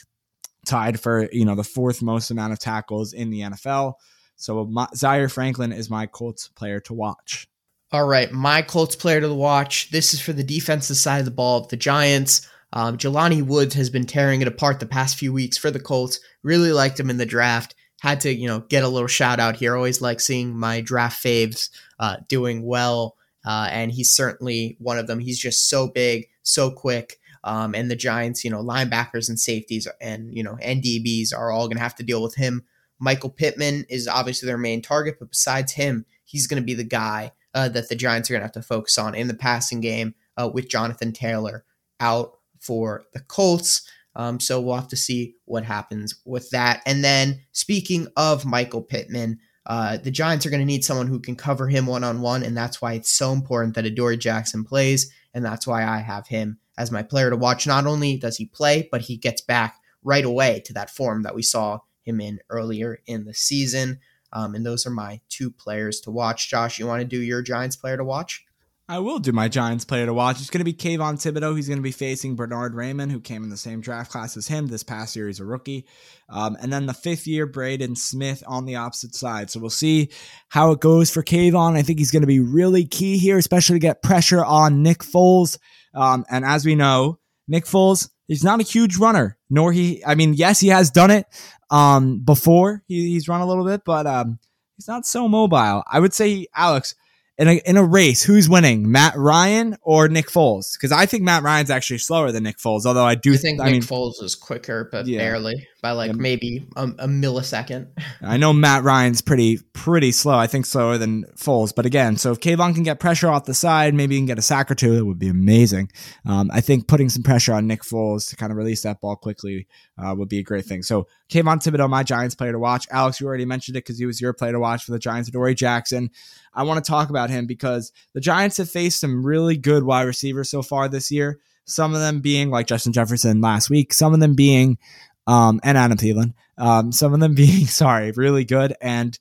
tied 0.66 1.00
for 1.00 1.28
you 1.32 1.44
know 1.44 1.54
the 1.54 1.64
fourth 1.64 2.02
most 2.02 2.30
amount 2.30 2.52
of 2.52 2.58
tackles 2.58 3.12
in 3.12 3.30
the 3.30 3.40
NFL. 3.40 3.94
So 4.36 4.64
my, 4.64 4.88
Zaire 4.94 5.28
Franklin 5.28 5.72
is 5.72 5.90
my 5.90 6.06
Colts 6.06 6.48
player 6.48 6.80
to 6.80 6.94
watch. 6.94 7.46
All 7.92 8.06
right, 8.06 8.32
my 8.32 8.62
Colts 8.62 8.96
player 8.96 9.20
to 9.20 9.32
watch. 9.32 9.90
This 9.90 10.14
is 10.14 10.20
for 10.20 10.32
the 10.32 10.42
defensive 10.42 10.96
side 10.96 11.18
of 11.18 11.24
the 11.24 11.30
ball 11.30 11.60
of 11.60 11.68
the 11.68 11.76
Giants. 11.76 12.48
Um, 12.72 12.96
Jelani 12.96 13.42
Woods 13.44 13.74
has 13.74 13.90
been 13.90 14.06
tearing 14.06 14.40
it 14.40 14.48
apart 14.48 14.80
the 14.80 14.86
past 14.86 15.16
few 15.16 15.32
weeks 15.32 15.58
for 15.58 15.70
the 15.70 15.80
Colts. 15.80 16.18
Really 16.42 16.72
liked 16.72 16.98
him 16.98 17.10
in 17.10 17.18
the 17.18 17.26
draft. 17.26 17.74
Had 18.00 18.20
to, 18.22 18.34
you 18.34 18.48
know, 18.48 18.60
get 18.60 18.82
a 18.82 18.88
little 18.88 19.08
shout 19.08 19.38
out 19.38 19.56
here. 19.56 19.76
Always 19.76 20.00
like 20.00 20.20
seeing 20.20 20.58
my 20.58 20.80
draft 20.80 21.22
faves 21.22 21.68
uh, 22.00 22.16
doing 22.28 22.64
well, 22.64 23.16
uh, 23.44 23.68
and 23.70 23.92
he's 23.92 24.14
certainly 24.14 24.76
one 24.78 24.98
of 24.98 25.06
them. 25.06 25.18
He's 25.18 25.38
just 25.38 25.68
so 25.68 25.88
big, 25.88 26.28
so 26.42 26.70
quick. 26.70 27.18
Um, 27.44 27.74
and 27.74 27.90
the 27.90 27.96
Giants, 27.96 28.44
you 28.44 28.50
know, 28.50 28.62
linebackers 28.62 29.28
and 29.28 29.38
safeties 29.38 29.88
and 30.00 30.32
you 30.32 30.42
know 30.42 30.58
and 30.62 30.82
DBs 30.82 31.36
are 31.36 31.50
all 31.50 31.66
going 31.66 31.76
to 31.76 31.82
have 31.82 31.96
to 31.96 32.04
deal 32.04 32.22
with 32.22 32.36
him. 32.36 32.64
Michael 32.98 33.30
Pittman 33.30 33.84
is 33.88 34.06
obviously 34.06 34.46
their 34.46 34.58
main 34.58 34.80
target, 34.80 35.16
but 35.18 35.30
besides 35.30 35.72
him, 35.72 36.06
he's 36.24 36.46
going 36.46 36.62
to 36.62 36.64
be 36.64 36.74
the 36.74 36.84
guy 36.84 37.32
uh, 37.52 37.68
that 37.70 37.88
the 37.88 37.96
Giants 37.96 38.30
are 38.30 38.34
going 38.34 38.42
to 38.42 38.46
have 38.46 38.52
to 38.52 38.62
focus 38.62 38.96
on 38.96 39.16
in 39.16 39.26
the 39.26 39.34
passing 39.34 39.80
game 39.80 40.14
uh, 40.36 40.48
with 40.52 40.68
Jonathan 40.68 41.12
Taylor 41.12 41.64
out 41.98 42.38
for 42.60 43.04
the 43.12 43.20
Colts. 43.20 43.82
Um, 44.14 44.38
so 44.40 44.60
we'll 44.60 44.76
have 44.76 44.88
to 44.88 44.96
see 44.96 45.34
what 45.46 45.64
happens 45.64 46.20
with 46.24 46.50
that. 46.50 46.82
And 46.86 47.02
then 47.02 47.40
speaking 47.52 48.08
of 48.16 48.44
Michael 48.44 48.82
Pittman, 48.82 49.40
uh, 49.66 49.96
the 49.98 50.10
Giants 50.10 50.44
are 50.44 50.50
going 50.50 50.60
to 50.60 50.66
need 50.66 50.84
someone 50.84 51.06
who 51.06 51.20
can 51.20 51.36
cover 51.36 51.68
him 51.68 51.86
one 51.86 52.04
on 52.04 52.20
one, 52.20 52.42
and 52.42 52.56
that's 52.56 52.82
why 52.82 52.94
it's 52.94 53.10
so 53.10 53.32
important 53.32 53.74
that 53.74 53.86
Adoree 53.86 54.16
Jackson 54.16 54.64
plays, 54.64 55.12
and 55.34 55.44
that's 55.44 55.66
why 55.66 55.84
I 55.84 55.98
have 55.98 56.26
him 56.26 56.58
as 56.76 56.90
my 56.90 57.02
player 57.02 57.30
to 57.30 57.36
watch. 57.36 57.66
Not 57.66 57.86
only 57.86 58.16
does 58.16 58.36
he 58.36 58.46
play, 58.46 58.88
but 58.90 59.02
he 59.02 59.16
gets 59.16 59.40
back 59.40 59.80
right 60.02 60.24
away 60.24 60.60
to 60.66 60.72
that 60.72 60.90
form 60.90 61.22
that 61.22 61.34
we 61.34 61.42
saw 61.42 61.78
him 62.02 62.20
in 62.20 62.40
earlier 62.50 62.98
in 63.06 63.24
the 63.24 63.34
season. 63.34 64.00
Um, 64.32 64.54
and 64.54 64.64
those 64.64 64.86
are 64.86 64.90
my 64.90 65.20
two 65.28 65.50
players 65.50 66.00
to 66.00 66.10
watch. 66.10 66.48
Josh, 66.48 66.78
you 66.78 66.86
want 66.86 67.00
to 67.00 67.06
do 67.06 67.20
your 67.20 67.42
Giants 67.42 67.76
player 67.76 67.96
to 67.96 68.04
watch? 68.04 68.44
I 68.92 68.98
will 68.98 69.20
do 69.20 69.32
my 69.32 69.48
Giants 69.48 69.86
player 69.86 70.04
to 70.04 70.12
watch. 70.12 70.38
It's 70.38 70.50
going 70.50 70.60
to 70.60 70.66
be 70.66 70.74
Kayvon 70.74 71.14
Thibodeaux. 71.14 71.56
He's 71.56 71.66
going 71.66 71.78
to 71.78 71.82
be 71.82 71.92
facing 71.92 72.36
Bernard 72.36 72.74
Raimann, 72.74 73.10
who 73.10 73.20
came 73.20 73.42
in 73.42 73.48
the 73.48 73.56
same 73.56 73.80
draft 73.80 74.12
class 74.12 74.36
as 74.36 74.48
him 74.48 74.66
this 74.66 74.82
past 74.82 75.16
year. 75.16 75.28
He's 75.28 75.40
a 75.40 75.46
rookie. 75.46 75.86
Um, 76.28 76.58
and 76.60 76.70
then 76.70 76.84
the 76.84 76.92
fifth 76.92 77.26
year, 77.26 77.46
Braden 77.46 77.96
Smith 77.96 78.44
on 78.46 78.66
the 78.66 78.76
opposite 78.76 79.14
side. 79.14 79.50
So 79.50 79.60
we'll 79.60 79.70
see 79.70 80.10
how 80.50 80.72
it 80.72 80.80
goes 80.80 81.10
for 81.10 81.22
Kayvon. 81.22 81.74
I 81.74 81.80
think 81.80 82.00
he's 82.00 82.10
going 82.10 82.20
to 82.20 82.26
be 82.26 82.40
really 82.40 82.84
key 82.84 83.16
here, 83.16 83.38
especially 83.38 83.76
to 83.76 83.80
get 83.80 84.02
pressure 84.02 84.44
on 84.44 84.82
Nick 84.82 84.98
Foles. 84.98 85.56
Um, 85.94 86.26
and 86.28 86.44
as 86.44 86.66
we 86.66 86.74
know, 86.74 87.18
Nick 87.48 87.64
Foles, 87.64 88.10
he's 88.28 88.44
not 88.44 88.60
a 88.60 88.62
huge 88.62 88.98
runner, 88.98 89.38
nor 89.48 89.72
he, 89.72 90.04
I 90.04 90.16
mean, 90.16 90.34
yes, 90.34 90.60
he 90.60 90.68
has 90.68 90.90
done 90.90 91.10
it 91.10 91.24
um, 91.70 92.18
before. 92.18 92.82
He, 92.88 93.12
he's 93.12 93.26
run 93.26 93.40
a 93.40 93.46
little 93.46 93.64
bit, 93.64 93.86
but 93.86 94.06
um, 94.06 94.38
he's 94.76 94.86
not 94.86 95.06
so 95.06 95.28
mobile. 95.28 95.82
I 95.90 95.98
would 95.98 96.12
say, 96.12 96.46
Alex, 96.54 96.94
in 97.38 97.48
a, 97.48 97.52
in 97.64 97.76
a 97.76 97.84
race, 97.84 98.22
who's 98.22 98.48
winning, 98.48 98.90
Matt 98.90 99.16
Ryan 99.16 99.76
or 99.82 100.08
Nick 100.08 100.28
Foles? 100.28 100.74
Because 100.74 100.92
I 100.92 101.06
think 101.06 101.22
Matt 101.22 101.42
Ryan's 101.42 101.70
actually 101.70 101.98
slower 101.98 102.30
than 102.30 102.42
Nick 102.42 102.58
Foles. 102.58 102.84
Although 102.84 103.04
I 103.04 103.14
do 103.14 103.34
I 103.34 103.36
think 103.36 103.60
I 103.60 103.64
Nick 103.64 103.72
mean, 103.72 103.82
Foles 103.82 104.22
is 104.22 104.34
quicker, 104.34 104.88
but 104.92 105.06
yeah. 105.06 105.18
barely 105.18 105.66
by 105.82 105.90
like 105.90 106.12
yeah. 106.12 106.16
maybe 106.16 106.68
a, 106.76 106.84
a, 106.84 107.08
millisecond. 107.08 107.88
I 108.22 108.36
know 108.36 108.52
Matt 108.52 108.84
Ryan's 108.84 109.20
pretty 109.20 109.58
pretty 109.72 110.12
slow. 110.12 110.38
I 110.38 110.46
think 110.46 110.64
slower 110.64 110.96
than 110.96 111.24
Foles. 111.36 111.74
But 111.74 111.86
again, 111.86 112.16
so 112.16 112.30
if 112.32 112.40
Kayvon 112.40 112.74
can 112.74 112.84
get 112.84 113.00
pressure 113.00 113.28
off 113.28 113.46
the 113.46 113.54
side, 113.54 113.94
maybe 113.94 114.14
he 114.14 114.20
can 114.20 114.26
get 114.26 114.38
a 114.38 114.42
sack 114.42 114.70
or 114.70 114.76
two. 114.76 114.94
It 114.94 115.02
would 115.02 115.18
be 115.18 115.28
amazing. 115.28 115.90
Um, 116.24 116.50
I 116.52 116.60
think 116.60 116.86
putting 116.86 117.08
some 117.08 117.24
pressure 117.24 117.52
on 117.52 117.66
Nick 117.66 117.82
Foles 117.82 118.30
to 118.30 118.36
kind 118.36 118.52
of 118.52 118.58
release 118.58 118.82
that 118.82 119.00
ball 119.00 119.16
quickly 119.16 119.66
uh, 119.98 120.14
would 120.16 120.28
be 120.28 120.38
a 120.38 120.44
great 120.44 120.66
thing. 120.66 120.82
So 120.82 121.08
Kayvon 121.30 121.62
Thibodeaux, 121.62 121.90
my 121.90 122.04
Giants 122.04 122.34
player 122.34 122.52
to 122.52 122.58
watch. 122.58 122.86
Alex, 122.90 123.20
you 123.20 123.26
already 123.26 123.44
mentioned 123.44 123.76
it 123.76 123.80
because 123.80 123.98
he 123.98 124.06
was 124.06 124.20
your 124.20 124.32
player 124.32 124.52
to 124.52 124.60
watch 124.60 124.84
for 124.84 124.92
the 124.92 124.98
Giants. 124.98 125.30
Dory 125.30 125.54
Jackson. 125.54 126.10
I 126.54 126.64
want 126.64 126.84
to 126.84 126.90
talk 126.90 127.10
about 127.10 127.30
him 127.30 127.46
because 127.46 127.92
the 128.12 128.20
Giants 128.20 128.58
have 128.58 128.70
faced 128.70 129.00
some 129.00 129.24
really 129.24 129.56
good 129.56 129.84
wide 129.84 130.02
receivers 130.02 130.50
so 130.50 130.62
far 130.62 130.88
this 130.88 131.10
year. 131.10 131.38
Some 131.64 131.94
of 131.94 132.00
them 132.00 132.20
being 132.20 132.50
like 132.50 132.66
Justin 132.66 132.92
Jefferson 132.92 133.40
last 133.40 133.70
week, 133.70 133.92
some 133.92 134.12
of 134.12 134.20
them 134.20 134.34
being, 134.34 134.78
um, 135.26 135.60
and 135.62 135.78
Adam 135.78 135.96
Thielen, 135.96 136.34
um, 136.58 136.92
some 136.92 137.14
of 137.14 137.20
them 137.20 137.34
being, 137.36 137.66
sorry, 137.66 138.10
really 138.12 138.44
good. 138.44 138.74
And 138.80 139.18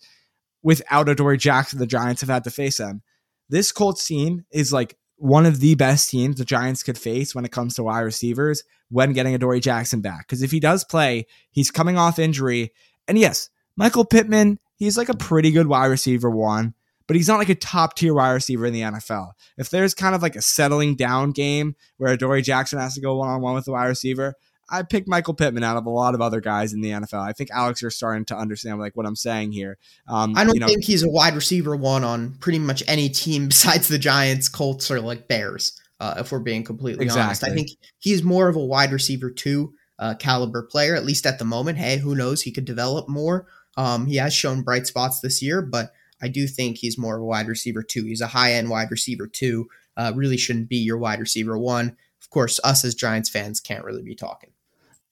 without 0.63 1.09
Adoree 1.09 1.37
Jackson, 1.37 1.79
the 1.79 1.87
Giants 1.87 2.21
have 2.21 2.29
had 2.29 2.43
to 2.43 2.51
face 2.51 2.77
them. 2.77 3.01
This 3.49 3.71
Colts 3.71 4.05
team 4.05 4.45
is 4.51 4.73
like 4.73 4.97
one 5.17 5.45
of 5.45 5.59
the 5.59 5.75
best 5.75 6.09
teams 6.09 6.37
the 6.37 6.45
Giants 6.45 6.83
could 6.83 6.97
face 6.97 7.35
when 7.35 7.45
it 7.45 7.51
comes 7.51 7.75
to 7.75 7.83
wide 7.83 7.99
receivers 7.99 8.63
when 8.89 9.13
getting 9.13 9.35
Adoree 9.35 9.59
Jackson 9.59 10.01
back. 10.01 10.27
Because 10.27 10.41
if 10.41 10.51
he 10.51 10.59
does 10.59 10.83
play, 10.83 11.27
he's 11.51 11.69
coming 11.69 11.97
off 11.97 12.19
injury. 12.19 12.73
And 13.07 13.17
yes, 13.17 13.49
Michael 13.75 14.05
Pittman, 14.05 14.59
he's 14.75 14.97
like 14.97 15.09
a 15.09 15.15
pretty 15.15 15.51
good 15.51 15.67
wide 15.67 15.87
receiver 15.87 16.29
one 16.29 16.73
but 17.11 17.17
he's 17.17 17.27
not 17.27 17.39
like 17.39 17.49
a 17.49 17.55
top 17.55 17.97
tier 17.97 18.13
wide 18.13 18.31
receiver 18.31 18.65
in 18.65 18.71
the 18.71 18.79
NFL. 18.79 19.33
If 19.57 19.69
there's 19.69 19.93
kind 19.93 20.15
of 20.15 20.21
like 20.21 20.37
a 20.37 20.41
settling 20.41 20.95
down 20.95 21.31
game 21.31 21.75
where 21.97 22.15
Dory 22.15 22.41
Jackson 22.41 22.79
has 22.79 22.95
to 22.95 23.01
go 23.01 23.17
one 23.17 23.27
on 23.27 23.41
one 23.41 23.53
with 23.53 23.65
the 23.65 23.73
wide 23.73 23.87
receiver, 23.87 24.35
I 24.69 24.83
pick 24.83 25.09
Michael 25.09 25.33
Pittman 25.33 25.61
out 25.61 25.75
of 25.75 25.85
a 25.85 25.89
lot 25.89 26.15
of 26.15 26.21
other 26.21 26.39
guys 26.39 26.71
in 26.71 26.79
the 26.79 26.91
NFL. 26.91 27.19
I 27.19 27.33
think 27.33 27.49
Alex, 27.51 27.81
you're 27.81 27.91
starting 27.91 28.23
to 28.27 28.37
understand 28.37 28.79
like 28.79 28.95
what 28.95 29.05
I'm 29.05 29.17
saying 29.17 29.51
here. 29.51 29.77
Um, 30.07 30.37
I 30.37 30.45
don't 30.45 30.53
you 30.53 30.61
know, 30.61 30.67
think 30.67 30.85
he's 30.85 31.03
a 31.03 31.09
wide 31.09 31.35
receiver 31.35 31.75
one 31.75 32.05
on 32.05 32.35
pretty 32.35 32.59
much 32.59 32.81
any 32.87 33.09
team 33.09 33.47
besides 33.49 33.89
the 33.89 33.99
Giants, 33.99 34.47
Colts, 34.47 34.89
or 34.89 35.01
like 35.01 35.27
Bears. 35.27 35.77
Uh, 35.99 36.13
if 36.19 36.31
we're 36.31 36.39
being 36.39 36.63
completely 36.63 37.03
exactly. 37.03 37.25
honest, 37.25 37.43
I 37.43 37.49
think 37.49 37.71
he's 37.99 38.23
more 38.23 38.47
of 38.47 38.55
a 38.55 38.63
wide 38.63 38.93
receiver 38.93 39.29
two 39.29 39.73
uh, 39.99 40.13
caliber 40.13 40.63
player, 40.63 40.95
at 40.95 41.03
least 41.03 41.25
at 41.25 41.39
the 41.39 41.45
moment. 41.45 41.77
Hey, 41.77 41.97
who 41.97 42.15
knows? 42.15 42.43
He 42.43 42.53
could 42.53 42.63
develop 42.63 43.09
more. 43.09 43.47
Um, 43.75 44.05
he 44.05 44.15
has 44.15 44.33
shown 44.33 44.61
bright 44.61 44.87
spots 44.87 45.19
this 45.19 45.41
year, 45.41 45.61
but 45.61 45.91
I 46.21 46.27
do 46.27 46.47
think 46.47 46.77
he's 46.77 46.97
more 46.97 47.15
of 47.15 47.21
a 47.21 47.25
wide 47.25 47.47
receiver 47.47 47.83
two. 47.83 48.05
He's 48.05 48.21
a 48.21 48.27
high 48.27 48.53
end 48.53 48.69
wide 48.69 48.91
receiver 48.91 49.27
two. 49.27 49.67
Uh, 49.97 50.11
really 50.15 50.37
shouldn't 50.37 50.69
be 50.69 50.77
your 50.77 50.97
wide 50.97 51.19
receiver 51.19 51.57
one. 51.57 51.97
Of 52.21 52.29
course, 52.29 52.59
us 52.63 52.85
as 52.85 52.95
Giants 52.95 53.29
fans 53.29 53.59
can't 53.59 53.83
really 53.83 54.03
be 54.03 54.15
talking. 54.15 54.51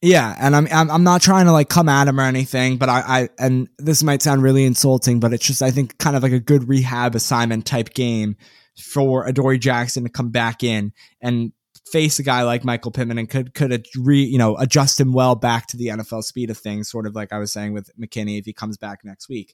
Yeah, 0.01 0.33
and 0.39 0.55
I'm, 0.55 0.67
I'm 0.71 1.03
not 1.03 1.21
trying 1.21 1.45
to 1.45 1.51
like 1.51 1.67
come 1.67 1.89
at 1.89 2.07
him 2.07 2.19
or 2.19 2.23
anything, 2.23 2.77
but 2.77 2.87
I, 2.87 2.99
I 3.05 3.29
and 3.37 3.67
this 3.77 4.01
might 4.01 4.21
sound 4.21 4.41
really 4.41 4.63
insulting, 4.63 5.19
but 5.19 5.33
it's 5.33 5.45
just 5.45 5.61
I 5.61 5.71
think 5.71 5.97
kind 5.97 6.15
of 6.15 6.23
like 6.23 6.31
a 6.31 6.39
good 6.39 6.69
rehab 6.69 7.15
assignment 7.15 7.65
type 7.65 7.93
game 7.93 8.37
for 8.81 9.27
Adoree 9.27 9.59
Jackson 9.59 10.03
to 10.03 10.09
come 10.09 10.29
back 10.29 10.63
in 10.63 10.93
and 11.21 11.51
face 11.91 12.19
a 12.19 12.23
guy 12.23 12.43
like 12.43 12.63
Michael 12.63 12.91
Pittman 12.91 13.17
and 13.17 13.29
could 13.29 13.53
could 13.53 13.85
re 13.97 14.23
you 14.23 14.37
know 14.37 14.55
adjust 14.55 15.01
him 15.01 15.11
well 15.11 15.35
back 15.35 15.67
to 15.67 15.77
the 15.77 15.87
NFL 15.87 16.23
speed 16.23 16.49
of 16.49 16.57
things, 16.57 16.89
sort 16.89 17.05
of 17.05 17.13
like 17.13 17.33
I 17.33 17.39
was 17.39 17.51
saying 17.51 17.73
with 17.73 17.91
McKinney 17.99 18.39
if 18.39 18.45
he 18.45 18.53
comes 18.53 18.77
back 18.77 18.99
next 19.03 19.27
week. 19.27 19.53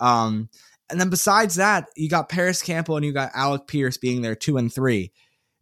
Um, 0.00 0.50
and 0.90 1.00
then 1.00 1.10
besides 1.10 1.56
that, 1.56 1.88
you 1.96 2.08
got 2.08 2.28
Parris 2.28 2.62
Campbell 2.62 2.96
and 2.96 3.04
you 3.04 3.12
got 3.12 3.30
Alec 3.34 3.66
Pierce 3.66 3.96
being 3.96 4.22
there 4.22 4.34
two 4.34 4.56
and 4.56 4.72
three. 4.72 5.12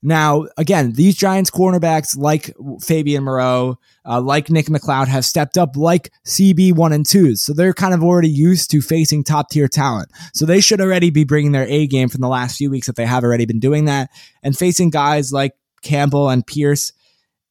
Now, 0.03 0.47
again, 0.57 0.93
these 0.93 1.17
Giants 1.17 1.51
cornerbacks 1.51 2.17
like 2.17 2.55
Fabian 2.81 3.25
Moreau, 3.25 3.79
uh, 4.05 4.21
like 4.21 4.51
Nick 4.51 4.67
McCloud 4.67 5.09
have 5.09 5.25
stepped 5.25 5.59
up 5.59 5.77
like 5.77 6.13
CB 6.25 6.75
one 6.75 6.93
and 6.93 7.05
twos. 7.05 7.43
So 7.43 7.53
they're 7.53 7.73
kind 7.73 7.95
of 7.95 8.05
already 8.05 8.29
used 8.29 8.71
to 8.71 8.81
facing 8.81 9.25
top 9.25 9.51
tier 9.51 9.67
talent. 9.69 10.11
So 10.33 10.47
they 10.47 10.61
should 10.61 10.81
already 10.81 11.11
be 11.11 11.25
bringing 11.25 11.53
their 11.53 11.67
A 11.67 11.87
game 11.87 12.09
from 12.09 12.21
the 12.21 12.29
last 12.29 12.57
few 12.57 12.71
weeks 12.71 12.89
if 12.89 12.95
they 12.95 13.07
have 13.07 13.25
already 13.25 13.47
been 13.47 13.59
doing 13.59 13.87
that. 13.87 14.11
And 14.43 14.57
facing 14.57 14.91
guys 14.91 15.33
like 15.33 15.55
Campbell 15.83 16.29
and 16.29 16.47
Pierce, 16.47 16.93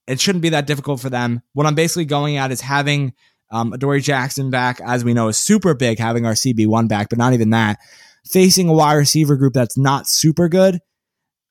it 0.07 0.21
shouldn't 0.21 0.43
be 0.43 0.49
that 0.49 0.67
difficult 0.67 1.01
for 1.01 1.09
them. 1.09 1.41
What 1.53 1.65
I'm 1.65 1.75
basically 1.75 2.05
going 2.05 2.38
at 2.38 2.51
is 2.51 2.61
having 2.61 3.13
um, 3.56 3.72
Adoree 3.72 4.02
Jackson 4.02 4.50
back, 4.50 4.82
as 4.82 5.06
we 5.06 5.13
know, 5.13 5.30
is 5.30 5.38
super 5.38 5.74
big 5.74 5.98
having 5.98 6.26
our 6.26 6.34
CB1 6.34 6.89
back, 6.89 7.08
but 7.08 7.18
not 7.18 7.32
even 7.32 7.52
that. 7.52 7.80
Facing 8.26 8.68
a 8.68 8.74
wide 8.74 8.96
receiver 8.96 9.38
group 9.38 9.54
that's 9.54 9.78
not 9.78 10.08
super 10.08 10.50
good, 10.50 10.80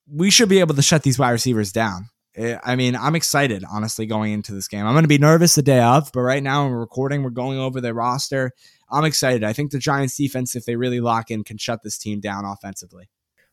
we 0.06 0.28
should 0.28 0.50
be 0.50 0.60
able 0.60 0.74
to 0.74 0.82
shut 0.82 1.02
these 1.02 1.18
wide 1.18 1.30
receivers 1.30 1.72
down. 1.72 2.10
Eh, 2.36 2.58
I 2.62 2.76
mean, 2.76 2.94
I'm 2.94 3.16
excited, 3.16 3.64
honestly, 3.72 4.04
going 4.04 4.34
into 4.34 4.52
this 4.52 4.68
game. 4.68 4.84
I'm 4.84 4.92
going 4.92 5.04
to 5.04 5.08
be 5.08 5.16
nervous 5.16 5.54
the 5.54 5.62
day 5.62 5.80
of, 5.80 6.10
but 6.12 6.20
right 6.20 6.42
now 6.42 6.68
we're 6.68 6.78
recording, 6.78 7.22
we're 7.22 7.30
going 7.30 7.58
over 7.58 7.80
the 7.80 7.94
roster. 7.94 8.52
I'm 8.90 9.04
excited. 9.04 9.42
I 9.42 9.54
think 9.54 9.70
the 9.70 9.78
Giants 9.78 10.16
defense, 10.16 10.54
if 10.54 10.66
they 10.66 10.76
really 10.76 11.00
lock 11.00 11.30
in, 11.30 11.42
can 11.42 11.56
shut 11.56 11.82
this 11.82 11.96
team 11.96 12.20
down 12.20 12.44
offensively. 12.44 13.08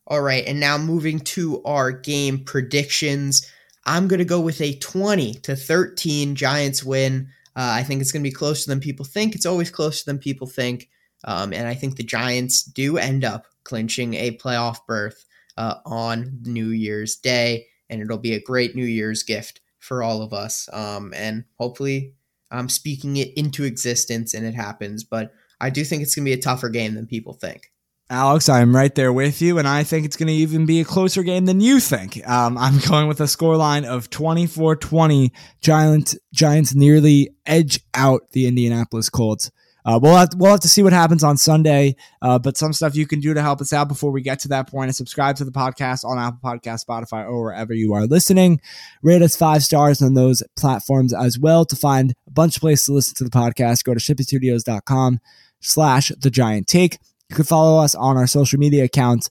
All 0.07 0.21
right. 0.21 0.43
And 0.45 0.59
now 0.59 0.77
moving 0.77 1.19
to 1.19 1.63
our 1.63 1.93
game 1.93 2.43
predictions. 2.43 3.49
I'm 3.85 4.09
going 4.09 4.19
to 4.19 4.25
go 4.25 4.41
with 4.41 4.59
a 4.59 4.75
20 4.75 5.35
to 5.35 5.55
13 5.55 6.35
Giants 6.35 6.83
win. 6.83 7.29
Uh, 7.55 7.73
I 7.75 7.83
think 7.83 8.01
it's 8.01 8.11
going 8.11 8.23
to 8.23 8.29
be 8.29 8.33
closer 8.33 8.69
than 8.69 8.79
people 8.79 9.05
think. 9.05 9.35
It's 9.35 9.45
always 9.45 9.69
closer 9.69 10.03
than 10.05 10.17
people 10.17 10.47
think. 10.47 10.89
Um, 11.25 11.53
and 11.53 11.67
I 11.67 11.73
think 11.75 11.95
the 11.95 12.03
Giants 12.03 12.63
do 12.63 12.97
end 12.97 13.23
up 13.23 13.45
clinching 13.63 14.13
a 14.15 14.37
playoff 14.37 14.77
berth 14.87 15.25
uh, 15.57 15.75
on 15.85 16.39
New 16.43 16.69
Year's 16.69 17.15
Day. 17.15 17.67
And 17.89 18.01
it'll 18.01 18.17
be 18.17 18.33
a 18.33 18.41
great 18.41 18.75
New 18.75 18.85
Year's 18.85 19.23
gift 19.23 19.61
for 19.79 20.01
all 20.01 20.21
of 20.21 20.33
us. 20.33 20.69
Um, 20.71 21.13
and 21.15 21.43
hopefully, 21.57 22.13
I'm 22.51 22.69
speaking 22.69 23.17
it 23.17 23.33
into 23.37 23.63
existence 23.63 24.33
and 24.33 24.45
it 24.45 24.53
happens. 24.53 25.03
But 25.03 25.33
I 25.59 25.69
do 25.69 25.83
think 25.83 26.01
it's 26.01 26.15
going 26.15 26.25
to 26.25 26.29
be 26.29 26.39
a 26.39 26.41
tougher 26.41 26.69
game 26.69 26.95
than 26.95 27.05
people 27.05 27.33
think. 27.33 27.70
Alex, 28.11 28.49
I'm 28.49 28.75
right 28.75 28.93
there 28.93 29.13
with 29.13 29.41
you, 29.41 29.57
and 29.57 29.65
I 29.65 29.83
think 29.83 30.05
it's 30.05 30.17
going 30.17 30.27
to 30.27 30.33
even 30.33 30.65
be 30.65 30.81
a 30.81 30.83
closer 30.83 31.23
game 31.23 31.45
than 31.45 31.61
you 31.61 31.79
think. 31.79 32.27
Um, 32.27 32.57
I'm 32.57 32.79
going 32.89 33.07
with 33.07 33.21
a 33.21 33.23
scoreline 33.23 33.85
of 33.85 34.09
24 34.09 34.75
20. 34.75 35.31
Giants, 35.61 36.17
Giants 36.33 36.75
nearly 36.75 37.29
edge 37.45 37.79
out 37.93 38.31
the 38.31 38.47
Indianapolis 38.47 39.07
Colts. 39.07 39.49
Uh, 39.85 39.97
we'll 40.03 40.17
have 40.17 40.29
to, 40.31 40.37
we'll 40.37 40.51
have 40.51 40.59
to 40.59 40.67
see 40.67 40.83
what 40.83 40.91
happens 40.91 41.23
on 41.23 41.37
Sunday. 41.37 41.95
Uh, 42.21 42.37
but 42.37 42.57
some 42.57 42.73
stuff 42.73 42.97
you 42.97 43.07
can 43.07 43.21
do 43.21 43.33
to 43.33 43.41
help 43.41 43.61
us 43.61 43.71
out 43.71 43.87
before 43.87 44.11
we 44.11 44.21
get 44.21 44.39
to 44.39 44.49
that 44.49 44.69
point 44.69 44.89
is 44.89 44.97
subscribe 44.97 45.37
to 45.37 45.45
the 45.45 45.51
podcast 45.51 46.03
on 46.03 46.19
Apple 46.19 46.41
Podcast, 46.43 46.85
Spotify, 46.85 47.25
or 47.25 47.41
wherever 47.41 47.73
you 47.73 47.93
are 47.93 48.05
listening. 48.05 48.59
Rate 49.01 49.21
us 49.21 49.37
five 49.37 49.63
stars 49.63 50.01
on 50.01 50.15
those 50.15 50.43
platforms 50.57 51.13
as 51.13 51.39
well. 51.39 51.63
To 51.63 51.77
find 51.77 52.13
a 52.27 52.31
bunch 52.31 52.57
of 52.57 52.61
places 52.61 52.87
to 52.87 52.91
listen 52.91 53.15
to 53.15 53.23
the 53.23 53.29
podcast, 53.29 53.85
go 53.85 53.93
to 53.93 54.01
shipitstudios.com 54.01 55.21
slash 55.61 56.11
the 56.19 56.29
giant 56.29 56.67
take. 56.67 56.97
You 57.31 57.35
can 57.35 57.45
follow 57.45 57.81
us 57.81 57.95
on 57.95 58.17
our 58.17 58.27
social 58.27 58.59
media 58.59 58.83
accounts, 58.83 59.29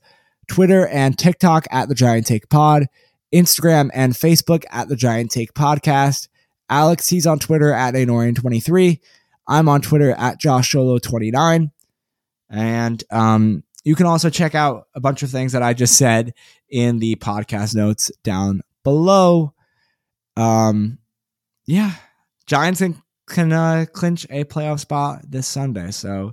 Twitter 0.48 0.88
and 0.88 1.18
TikTok 1.18 1.66
at 1.70 1.90
the 1.90 1.94
Giant 1.94 2.26
Take 2.26 2.48
Pod, 2.48 2.86
Instagram 3.30 3.90
and 3.92 4.14
Facebook 4.14 4.64
at 4.70 4.88
the 4.88 4.96
Giant 4.96 5.30
Take 5.30 5.52
Podcast. 5.52 6.28
Alex, 6.70 7.10
he's 7.10 7.26
on 7.26 7.38
Twitter 7.38 7.74
at 7.74 7.92
Anorian23. 7.92 9.00
I'm 9.46 9.68
on 9.68 9.82
Twitter 9.82 10.12
at 10.12 10.40
JoshSolo29. 10.40 11.70
And 12.48 13.04
um, 13.10 13.64
you 13.84 13.94
can 13.94 14.06
also 14.06 14.30
check 14.30 14.54
out 14.54 14.86
a 14.94 15.00
bunch 15.00 15.22
of 15.22 15.28
things 15.28 15.52
that 15.52 15.62
I 15.62 15.74
just 15.74 15.98
said 15.98 16.32
in 16.70 17.00
the 17.00 17.16
podcast 17.16 17.74
notes 17.74 18.10
down 18.22 18.62
below. 18.82 19.52
Um, 20.38 20.96
yeah, 21.66 21.92
Giants 22.46 22.80
can, 22.80 23.02
can 23.26 23.52
uh, 23.52 23.84
clinch 23.92 24.26
a 24.30 24.44
playoff 24.44 24.80
spot 24.80 25.20
this 25.28 25.46
Sunday. 25.46 25.90
So 25.90 26.32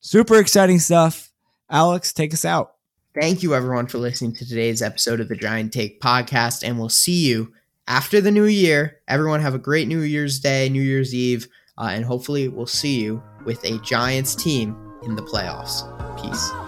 Super 0.00 0.38
exciting 0.38 0.78
stuff. 0.78 1.30
Alex, 1.70 2.12
take 2.12 2.32
us 2.32 2.44
out. 2.44 2.74
Thank 3.20 3.42
you, 3.42 3.54
everyone, 3.54 3.86
for 3.86 3.98
listening 3.98 4.32
to 4.34 4.46
today's 4.46 4.80
episode 4.80 5.20
of 5.20 5.28
the 5.28 5.36
Giant 5.36 5.72
Take 5.72 6.00
podcast, 6.00 6.62
and 6.62 6.78
we'll 6.78 6.88
see 6.88 7.26
you 7.26 7.52
after 7.88 8.20
the 8.20 8.30
new 8.30 8.44
year. 8.44 9.00
Everyone, 9.08 9.40
have 9.40 9.54
a 9.54 9.58
great 9.58 9.88
New 9.88 10.00
Year's 10.00 10.38
Day, 10.38 10.68
New 10.68 10.82
Year's 10.82 11.14
Eve, 11.14 11.48
uh, 11.78 11.88
and 11.90 12.04
hopefully, 12.04 12.48
we'll 12.48 12.66
see 12.66 13.00
you 13.00 13.22
with 13.44 13.64
a 13.64 13.78
Giants 13.80 14.34
team 14.34 14.76
in 15.02 15.16
the 15.16 15.22
playoffs. 15.22 15.82
Peace. 16.22 16.67